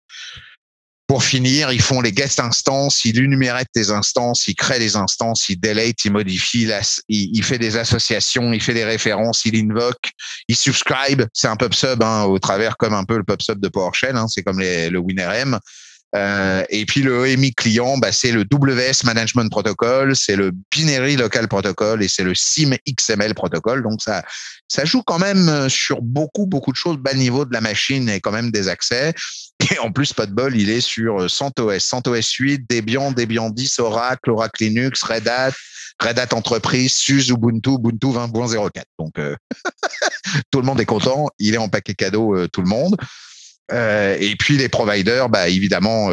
[1.08, 5.48] pour finir, ils font les guest instances, ils énumèrent tes instances, ils créent des instances,
[5.48, 6.70] ils delete, ils modifient,
[7.08, 10.12] il, fait des associations, il fait des références, il invoque,
[10.50, 11.24] il subscribe.
[11.34, 14.44] C'est un PubSub hein, au travers comme un peu le PubSub de PowerShell, hein, c'est
[14.44, 15.58] comme les, le WinRM.
[16.16, 21.18] Euh, et puis le EMI client, bah, c'est le WS Management Protocol, c'est le Binary
[21.18, 23.84] Local Protocol et c'est le SIM XML Protocol.
[23.84, 24.24] Donc ça,
[24.68, 26.98] ça joue quand même sur beaucoup, beaucoup de choses.
[26.98, 29.14] Bas niveau de la machine et quand même des accès.
[29.72, 33.80] Et en plus, pas de bol, il est sur CentOS, CentOS 8, Debian, Debian 10,
[33.80, 35.54] Oracle, Oracle Linux, Red Hat,
[36.02, 38.84] Red Hat Entreprise, SUSE, Ubuntu, Ubuntu 20.04.
[39.00, 39.36] Donc, euh,
[40.52, 41.28] tout le monde est content.
[41.40, 42.96] Il est en paquet cadeau, euh, tout le monde.
[43.72, 46.10] Euh, et puis, les providers, bah, évidemment,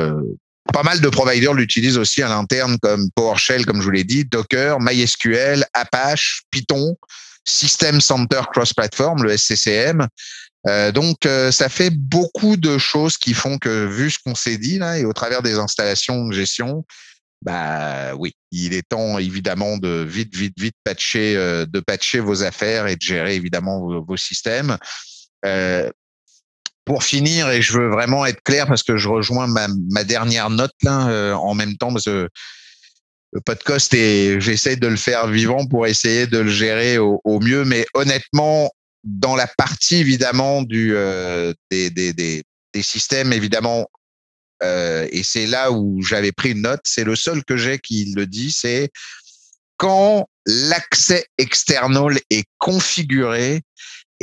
[0.73, 4.25] pas mal de providers l'utilisent aussi à l'interne, comme PowerShell, comme je vous l'ai dit,
[4.25, 6.97] Docker, MySQL, Apache, Python,
[7.45, 10.07] System Center Cross Platform, le SCCM.
[10.67, 14.57] Euh, donc, euh, ça fait beaucoup de choses qui font que, vu ce qu'on s'est
[14.57, 16.85] dit là, et au travers des installations de gestion,
[17.43, 22.43] bah oui, il est temps évidemment de vite, vite, vite patcher, euh, de patcher vos
[22.43, 24.79] affaires et de gérer évidemment vos, systèmes.
[26.85, 30.75] Pour finir, et je veux vraiment être clair parce que je rejoins ma, dernière note
[30.83, 32.29] là en même temps parce que
[33.35, 37.65] le podcast et j'essaie de le faire vivant pour essayer de le gérer au, mieux.
[37.65, 38.71] Mais honnêtement,
[39.03, 43.87] dans la partie évidemment du euh, des, des, des, des, systèmes évidemment
[44.63, 48.15] euh, et c'est là où j'avais pris une note c'est le seul que j'ai qui
[48.17, 48.91] le dit c'est
[49.77, 53.61] quand l'accès external est configuré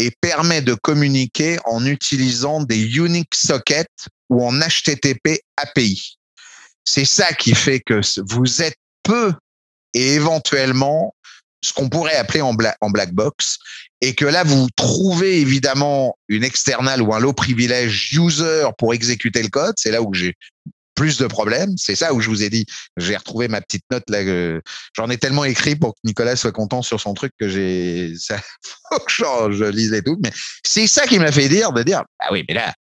[0.02, 6.18] et permet de communiquer en utilisant des Unix sockets ou en HTTP API.
[6.84, 9.34] C'est ça qui fait que vous êtes peu
[9.93, 11.14] et éventuellement
[11.64, 13.60] ce qu'on pourrait appeler en, en black box
[14.02, 19.43] et que là, vous trouvez évidemment une external ou un low privilege user pour exécuter
[19.43, 20.34] le code, c'est là où j'ai
[20.96, 21.76] plus de problèmes.
[21.78, 22.66] C'est ça où je vous ai dit,
[22.98, 24.60] j'ai retrouvé ma petite note là.
[24.96, 28.39] J'en ai tellement écrit pour que Nicolas soit content sur son truc que j'ai, ça,
[28.89, 30.18] faut je, je lisais tout.
[30.24, 30.32] Mais
[30.66, 32.74] c'est ça qui m'a fait dire de dire, ah oui, mais là,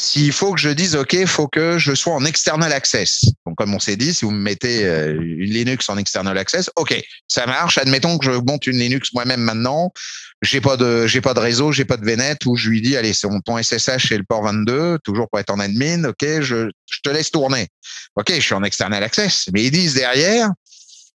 [0.00, 3.22] s'il faut que je dise, OK, il faut que je sois en external access.
[3.44, 6.70] Donc, comme on s'est dit, si vous me mettez euh, une Linux en external access,
[6.76, 6.98] OK,
[7.28, 7.76] ça marche.
[7.76, 9.92] Admettons que je monte une Linux moi-même maintenant.
[10.40, 12.96] J'ai pas de, j'ai pas de réseau, j'ai pas de VNet où je lui dis,
[12.96, 16.04] allez, c'est mon point SSH et le port 22, toujours pour être en admin.
[16.04, 17.68] OK, je, je te laisse tourner.
[18.16, 19.50] OK, je suis en external access.
[19.52, 20.48] Mais ils disent derrière,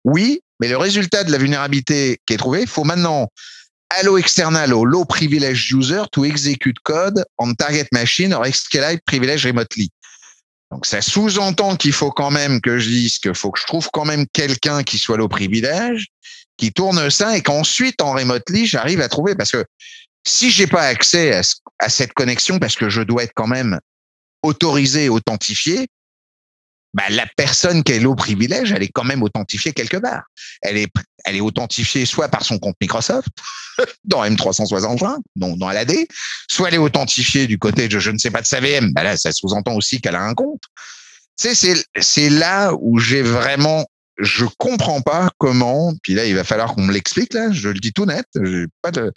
[0.04, 3.30] oui, mais le résultat de la vulnérabilité qui est trouvé, il faut maintenant
[4.00, 9.46] allow external au low privilege user to execute code on target machine or escalate privilege
[9.46, 9.92] remotely.
[10.72, 13.90] Donc ça sous-entend qu'il faut quand même que je dise qu'il faut que je trouve
[13.94, 16.08] quand même quelqu'un qui soit low privilege,
[16.58, 19.64] qui tourne ça et qu'ensuite en remotely j'arrive à trouver parce que
[20.26, 21.40] si j'ai pas accès
[21.80, 23.80] à, cette connexion parce que je dois être quand même
[24.42, 25.88] autorisé, authentifié,
[26.94, 30.24] bah, la personne qui est low privilège, elle est quand même authentifiée quelque part.
[30.62, 30.92] Elle est,
[31.26, 33.30] elle est authentifiée soit par son compte Microsoft,
[34.04, 35.94] dans M365, donc dans LAD,
[36.50, 38.92] soit elle est authentifiée du côté de je ne sais pas de sa VM.
[38.94, 40.62] Ben là, ça sous-entend aussi qu'elle a un compte.
[41.40, 43.86] Tu sais, c'est là où j'ai vraiment
[44.20, 45.94] je comprends pas comment.
[46.04, 47.34] Puis là, il va falloir qu'on me l'explique.
[47.34, 48.26] Là, je le dis tout net.
[48.84, 49.12] Pas de,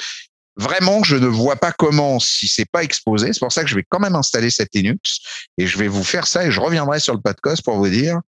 [0.56, 3.32] vraiment, je ne vois pas comment, si c'est pas exposé.
[3.32, 5.20] C'est pour ça que je vais quand même installer cette Linux
[5.58, 8.20] et je vais vous faire ça et je reviendrai sur le podcast pour vous dire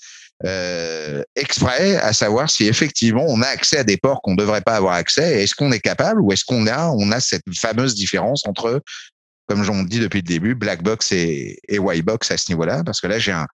[0.45, 4.61] euh, exprès à savoir si effectivement on a accès à des ports qu'on ne devrait
[4.61, 5.43] pas avoir accès.
[5.43, 8.81] Est-ce qu'on est capable ou est-ce qu'on a on a cette fameuse différence entre
[9.47, 12.83] comme j'en dis depuis le début, black box et, et white box à ce niveau-là,
[12.83, 13.47] parce que là j'ai un,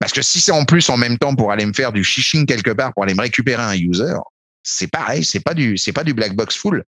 [0.00, 2.46] parce que si c'est en plus en même temps pour aller me faire du phishing
[2.46, 4.14] quelque part, pour aller me récupérer un user,
[4.62, 6.84] c'est pareil, c'est pas du, c'est pas du black box full.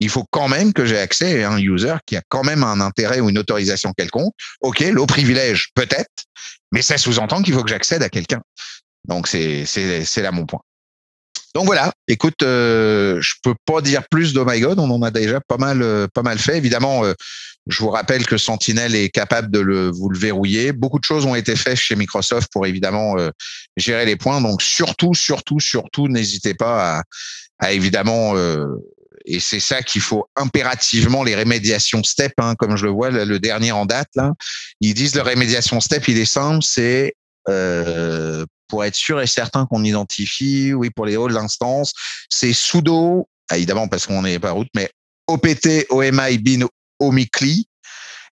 [0.00, 2.80] Il faut quand même que j'ai accès à un user qui a quand même un
[2.80, 4.34] intérêt ou une autorisation quelconque.
[4.60, 6.24] Ok, l'eau privilège peut-être,
[6.72, 8.42] mais ça sous-entend qu'il faut que j'accède à quelqu'un.
[9.06, 9.64] Donc c'est,
[10.16, 10.60] là mon point.
[11.54, 15.10] Donc voilà, écoute, euh, je peux pas dire plus de My God, on en a
[15.10, 16.58] déjà pas mal, euh, pas mal fait.
[16.58, 17.14] Évidemment, euh,
[17.66, 20.72] je vous rappelle que Sentinel est capable de le, vous le verrouiller.
[20.72, 23.30] Beaucoup de choses ont été faites chez Microsoft pour évidemment euh,
[23.78, 24.42] gérer les points.
[24.42, 27.02] Donc surtout, surtout, surtout, n'hésitez pas
[27.58, 28.34] à évidemment
[29.26, 33.38] et c'est ça qu'il faut impérativement les rémédiations step, hein, comme je le vois le
[33.38, 34.32] dernier en date là.
[34.80, 37.14] Ils disent le rémédiation step, il est simple, c'est
[37.48, 41.92] euh, pour être sûr et certain qu'on identifie, oui, pour les hauts de l'instance,
[42.28, 44.90] c'est sudo, évidemment parce qu'on n'est pas route, mais
[45.26, 46.66] opt omi bin
[47.00, 47.68] omicli.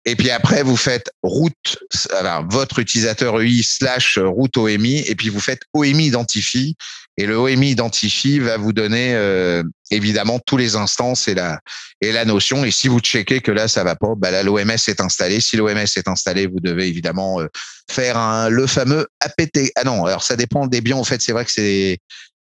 [0.05, 1.77] Et puis après, vous faites route,
[2.17, 6.75] alors votre utilisateur EI slash route OMI, et puis vous faites OMI identifie.
[7.17, 11.59] Et le OMI identifie va vous donner euh, évidemment tous les instances et la
[11.99, 12.65] et la notion.
[12.65, 15.39] Et si vous checkez que là ça va pas, bah là l'OMS est installé.
[15.39, 17.47] Si l'OMS est installé, vous devez évidemment euh,
[17.91, 19.71] faire un, le fameux APT.
[19.75, 20.95] Ah non, alors ça dépend des biens.
[20.95, 21.99] En fait, c'est vrai que c'est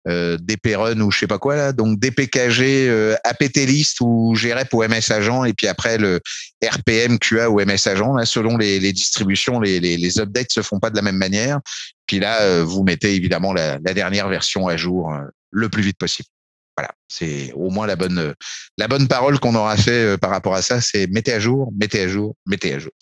[0.08, 1.72] euh, DP ou je sais pas quoi là.
[1.72, 6.20] Donc DPKG, euh, APT list ou GREP ou MS agent et puis après le
[6.64, 10.62] RPM QA ou MS agent là, selon les, les distributions, les, les, les, updates se
[10.62, 11.60] font pas de la même manière.
[12.06, 15.82] Puis là, euh, vous mettez évidemment la, la, dernière version à jour euh, le plus
[15.82, 16.28] vite possible.
[16.76, 18.34] Voilà, c'est au moins la bonne
[18.78, 22.02] la bonne parole qu'on aura fait par rapport à ça, c'est mettez à jour, mettez
[22.02, 22.92] à jour, mettez à jour.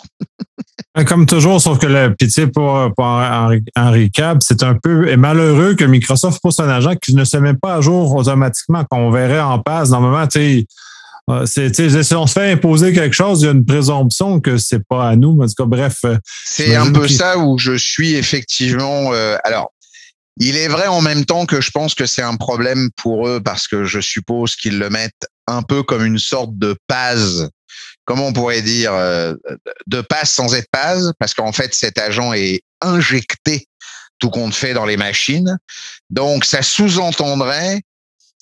[1.06, 5.84] Comme toujours, sauf que le pitié pour, pour Henri, Cap, c'est un peu malheureux que
[5.84, 9.58] Microsoft pose un agent qui ne se met pas à jour automatiquement, qu'on verrait en
[9.58, 9.90] passe.
[9.90, 10.66] Normalement, tu sais,
[11.30, 14.86] euh, si on se fait imposer quelque chose, il y a une présomption que c'est
[14.86, 15.40] pas à nous.
[15.40, 15.98] En tout cas, bref.
[16.04, 19.12] Euh, c'est un peu ça où je suis effectivement.
[19.14, 19.72] Euh, alors,
[20.36, 23.40] il est vrai en même temps que je pense que c'est un problème pour eux
[23.40, 27.42] parce que je suppose qu'ils le mettent un peu comme une sorte de passe
[28.04, 29.34] comment on pourrait dire, euh,
[29.86, 33.66] de passe sans être passe, parce qu'en fait, cet agent est injecté
[34.18, 35.58] tout compte fait dans les machines.
[36.10, 37.82] Donc, ça sous-entendrait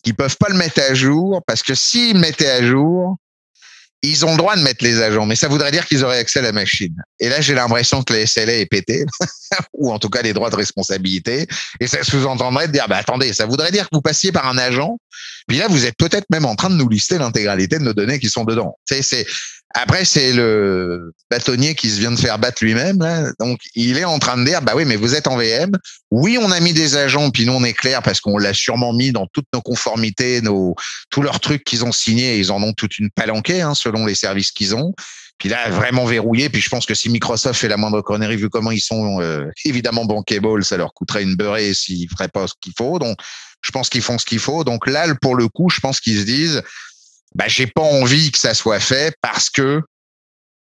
[0.03, 3.16] qu'ils peuvent pas le mettre à jour, parce que s'ils mettaient à jour,
[4.03, 6.40] ils ont le droit de mettre les agents, mais ça voudrait dire qu'ils auraient accès
[6.40, 6.94] à la machine.
[7.20, 9.05] Et là, j'ai l'impression que le SLA est pété,
[9.74, 11.46] ou en tout cas les droits de responsabilité.
[11.78, 14.59] Et ça sous-entendrait de dire, bah attendez, ça voudrait dire que vous passiez par un
[14.59, 14.98] agent,
[15.46, 18.18] puis là, vous êtes peut-être même en train de nous lister l'intégralité de nos données
[18.18, 18.76] qui sont dedans.
[18.84, 19.26] C'est,
[19.74, 22.98] après, c'est le bâtonnier qui se vient de faire battre lui-même.
[23.40, 25.70] Donc, il est en train de dire, bah oui, mais vous êtes en VM.
[26.10, 28.92] Oui, on a mis des agents, puis nous, on est clair parce qu'on l'a sûrement
[28.92, 30.74] mis dans toutes nos conformités, nos,
[31.10, 32.38] tous leurs trucs qu'ils ont signés.
[32.38, 34.94] Ils en ont toute une palanquée, hein, selon les services qu'ils ont.
[35.38, 36.50] Puis là, vraiment verrouillé.
[36.50, 39.46] Puis je pense que si Microsoft fait la moindre connerie, vu comment ils sont euh,
[39.64, 42.98] évidemment bankable, ça leur coûterait une beurrée s'ils feraient pas ce qu'il faut.
[42.98, 43.18] Donc,
[43.64, 44.64] je pense qu'ils font ce qu'il faut.
[44.64, 46.62] Donc là, pour le coup, je pense qu'ils se disent,
[47.35, 49.83] bah, j'ai pas envie que ça soit fait parce que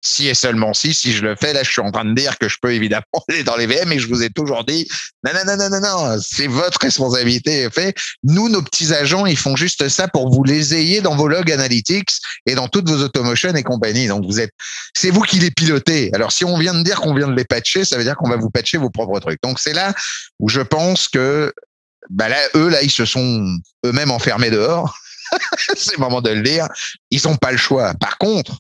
[0.04, 2.38] si et seulement si, si je le fais, là, je suis en train de dire
[2.40, 4.88] que je peux évidemment aller dans les VM et je vous ai toujours dit,
[5.24, 7.70] non, non, non, non, non, non, c'est votre responsabilité.
[7.70, 7.94] Fait.
[8.24, 11.52] Nous, nos petits agents, ils font juste ça pour vous les ayez dans vos logs
[11.52, 12.10] analytics
[12.46, 14.08] et dans toutes vos automotions et compagnie.
[14.08, 14.52] Donc, vous êtes,
[14.96, 16.10] c'est vous qui les pilotez.
[16.14, 18.30] Alors, si on vient de dire qu'on vient de les patcher, ça veut dire qu'on
[18.30, 19.42] va vous patcher vos propres trucs.
[19.44, 19.94] Donc, c'est là
[20.40, 21.54] où je pense que,
[22.10, 23.46] bah là, eux, là, ils se sont
[23.86, 24.98] eux-mêmes enfermés dehors
[25.76, 26.68] c'est le moment de le dire.
[27.10, 27.94] Ils n'ont pas le choix.
[27.96, 28.58] Par contre,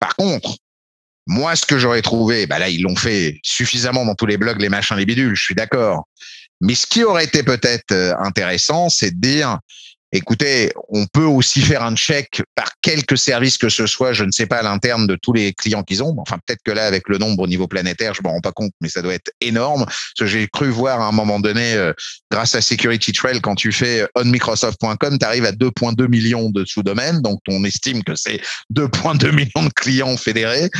[0.00, 0.56] par contre,
[1.26, 4.60] moi, ce que j'aurais trouvé, bah là, ils l'ont fait suffisamment dans tous les blogs,
[4.60, 6.08] les machins, les bidules, je suis d'accord.
[6.60, 9.58] Mais ce qui aurait été peut-être euh, intéressant, c'est de dire,
[10.10, 14.30] Écoutez, on peut aussi faire un check par quelques services que ce soit, je ne
[14.30, 16.14] sais pas à l'interne de tous les clients qu'ils ont.
[16.18, 18.72] Enfin, peut-être que là, avec le nombre au niveau planétaire, je me rends pas compte,
[18.80, 19.84] mais ça doit être énorme.
[20.18, 21.92] j'ai cru voir à un moment donné, euh,
[22.30, 27.20] grâce à Security Trail, quand tu fais onmicrosoft.com, tu arrives à 2,2 millions de sous-domaines.
[27.20, 28.40] Donc, on estime que c'est
[28.74, 30.70] 2,2 millions de clients fédérés.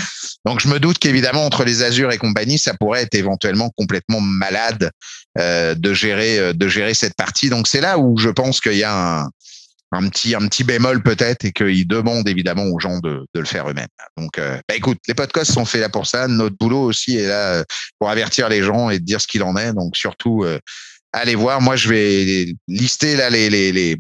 [0.47, 4.23] Donc, je me doute qu'évidemment, entre les Azure et compagnie, ça pourrait être éventuellement complètement
[4.23, 4.91] malade
[5.39, 7.51] euh, de gérer, euh, de gérer cette partie.
[7.51, 9.18] Donc, c'est là où je pense qu'il y a un
[9.93, 13.47] un petit un petit bémol peut-être et qu'ils demandent évidemment aux gens de, de le
[13.47, 13.89] faire eux-mêmes.
[14.17, 16.29] Donc, euh, bah, écoute, les podcasts sont faits là pour ça.
[16.29, 17.65] Notre boulot aussi est là
[17.99, 19.73] pour avertir les gens et dire ce qu'il en est.
[19.73, 20.45] Donc, surtout,
[21.13, 21.61] allez voir.
[21.61, 23.97] Moi, je vais lister là les les, les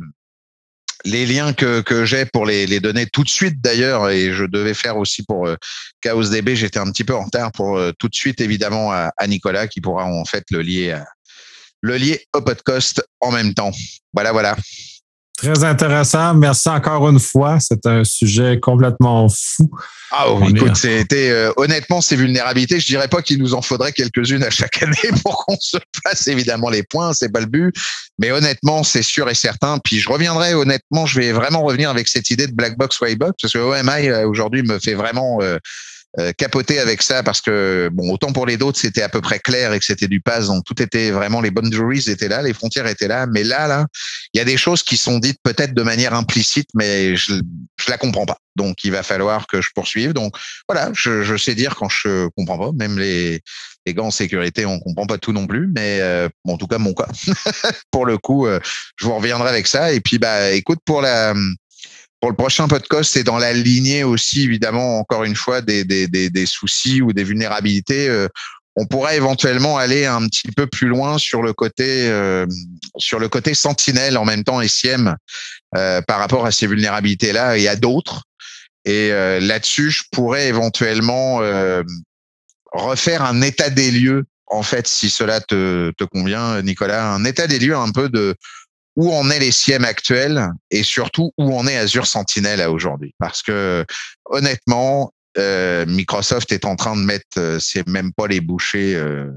[1.04, 4.44] les liens que, que j'ai pour les, les donner tout de suite d'ailleurs, et je
[4.44, 5.54] devais faire aussi pour euh,
[6.00, 9.68] Chaos DB, j'étais un petit peu en retard pour tout de suite évidemment à, Nicolas
[9.68, 10.98] qui pourra en fait le lier
[11.80, 13.70] le lier au podcast en même temps.
[14.12, 14.56] Voilà, voilà.
[15.38, 16.34] Très intéressant.
[16.34, 17.58] Merci encore une fois.
[17.60, 19.70] C'est un sujet complètement fou.
[20.10, 22.80] Ah oui, écoute, c'était euh, honnêtement ces vulnérabilités.
[22.80, 26.26] Je dirais pas qu'il nous en faudrait quelques-unes à chaque année pour qu'on se fasse
[26.26, 27.12] évidemment les points.
[27.12, 27.72] C'est pas le but,
[28.18, 29.78] mais honnêtement, c'est sûr et certain.
[29.78, 33.20] Puis je reviendrai honnêtement, je vais vraiment revenir avec cette idée de black box white
[33.20, 35.58] box parce que OMI euh, aujourd'hui me fait vraiment euh,
[36.18, 39.38] euh, capoter avec ça parce que bon autant pour les d'autres c'était à peu près
[39.38, 42.54] clair et que c'était du pass donc tout était vraiment les boundaries étaient là les
[42.54, 43.86] frontières étaient là mais là là
[44.32, 47.34] il y a des choses qui sont dites peut-être de manière implicite mais je
[47.78, 48.38] je la comprends pas.
[48.56, 50.12] Donc il va falloir que je poursuive.
[50.12, 50.36] Donc
[50.68, 52.72] voilà je, sais dire quand je comprends pas.
[52.72, 53.40] Même les
[53.86, 56.78] les gants en sécurité on comprend pas tout non plus mais euh, en tout cas
[56.78, 57.08] mon cas.
[57.90, 58.60] Pour le coup euh,
[58.96, 59.92] je vous reviendrai avec ça.
[59.92, 61.34] Et puis bah écoute pour la
[62.20, 66.08] pour le prochain podcast, c'est dans la lignée aussi, évidemment, encore une fois, des, des,
[66.08, 68.08] des, des soucis ou des vulnérabilités.
[68.08, 68.28] Euh,
[68.76, 72.46] on pourrait éventuellement aller un petit peu plus loin sur le côté euh,
[72.96, 75.16] sur le côté sentinelle en même temps SIEM
[75.76, 78.22] euh, par rapport à ces vulnérabilités là et à d'autres.
[78.84, 81.82] Et euh, là-dessus, je pourrais éventuellement euh,
[82.72, 87.46] refaire un état des lieux en fait, si cela te, te convient, Nicolas, un état
[87.46, 88.34] des lieux un peu de
[88.98, 93.14] où en est les SIEM actuels et surtout où en est Azure Sentinel aujourd'hui?
[93.20, 93.86] Parce que
[94.24, 99.30] honnêtement, euh, Microsoft est en train de mettre, euh, c'est même pas les bouchées euh,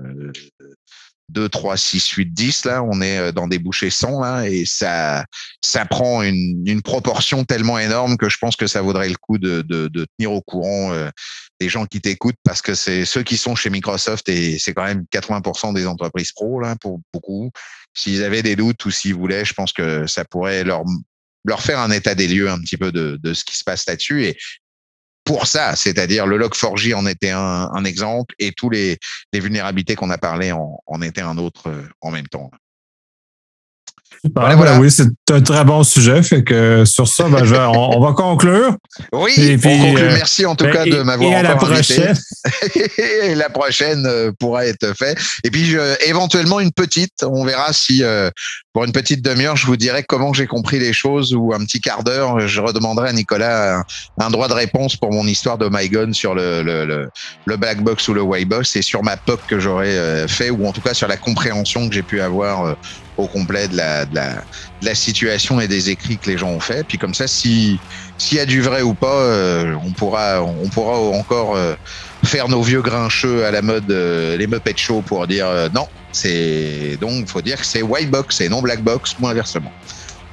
[1.32, 4.66] 2, 3, 6, 8, 10, là, on est euh, dans des bouchées 100, là, et
[4.66, 5.26] ça,
[5.64, 9.38] ça prend une, une, proportion tellement énorme que je pense que ça vaudrait le coup
[9.38, 11.10] de, de, de tenir au courant euh,
[11.70, 15.06] gens qui t'écoutent parce que c'est ceux qui sont chez Microsoft et c'est quand même
[15.14, 17.52] 80% des entreprises pro, là, pour beaucoup.
[17.94, 20.84] S'ils avaient des doutes ou s'ils voulaient, je pense que ça pourrait leur,
[21.46, 23.86] leur faire un état des lieux un petit peu de, de ce qui se passe
[23.86, 24.26] là-dessus.
[24.26, 24.38] Et
[25.24, 28.98] pour ça, c'est-à-dire le log4j en était un, exemple et tous les,
[29.34, 32.52] les vulnérabilités qu'on a parlé en, en étaient un autre euh, en même temps.
[34.36, 34.80] Voilà, voilà.
[34.80, 36.22] Oui, c'est un très bon sujet.
[36.22, 38.76] Fait que sur ça, ben, je, on, on, va conclure.
[39.14, 40.04] Oui, et puis, on conclut.
[40.04, 42.16] Euh, Merci en tout ben, cas de m'avoir encore la prochaine.
[43.24, 45.18] et la prochaine euh, pourra être faite.
[45.44, 47.24] Et puis je, éventuellement une petite.
[47.24, 48.30] On verra si euh,
[48.74, 51.82] pour une petite demi-heure, je vous dirai comment j'ai compris les choses ou un petit
[51.82, 53.84] quart d'heure, je redemanderai à Nicolas un,
[54.20, 57.10] un, droit de réponse pour mon histoire de My Gun sur le, le, le,
[57.46, 60.68] le black box ou le white box et sur ma POC que j'aurais fait ou
[60.68, 62.76] en tout cas sur la compréhension que j'ai pu avoir
[63.18, 64.20] au complet de la, de
[64.82, 66.86] la, situation et des écrits que les gens ont fait.
[66.86, 67.80] Puis comme ça, si
[68.18, 71.76] s'il y a du vrai ou pas, euh, on pourra on pourra encore euh,
[72.24, 75.88] faire nos vieux grincheux à la mode euh, les Muppet Show pour dire euh, non.
[76.12, 79.72] C'est donc faut dire que c'est white box et non black box ou inversement.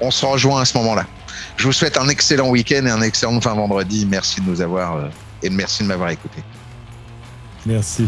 [0.01, 1.07] On se rejoint à ce moment-là.
[1.57, 4.07] Je vous souhaite un excellent week-end et un excellent fin vendredi.
[4.09, 5.09] Merci de nous avoir
[5.43, 6.43] et merci de m'avoir écouté.
[7.66, 8.07] Merci.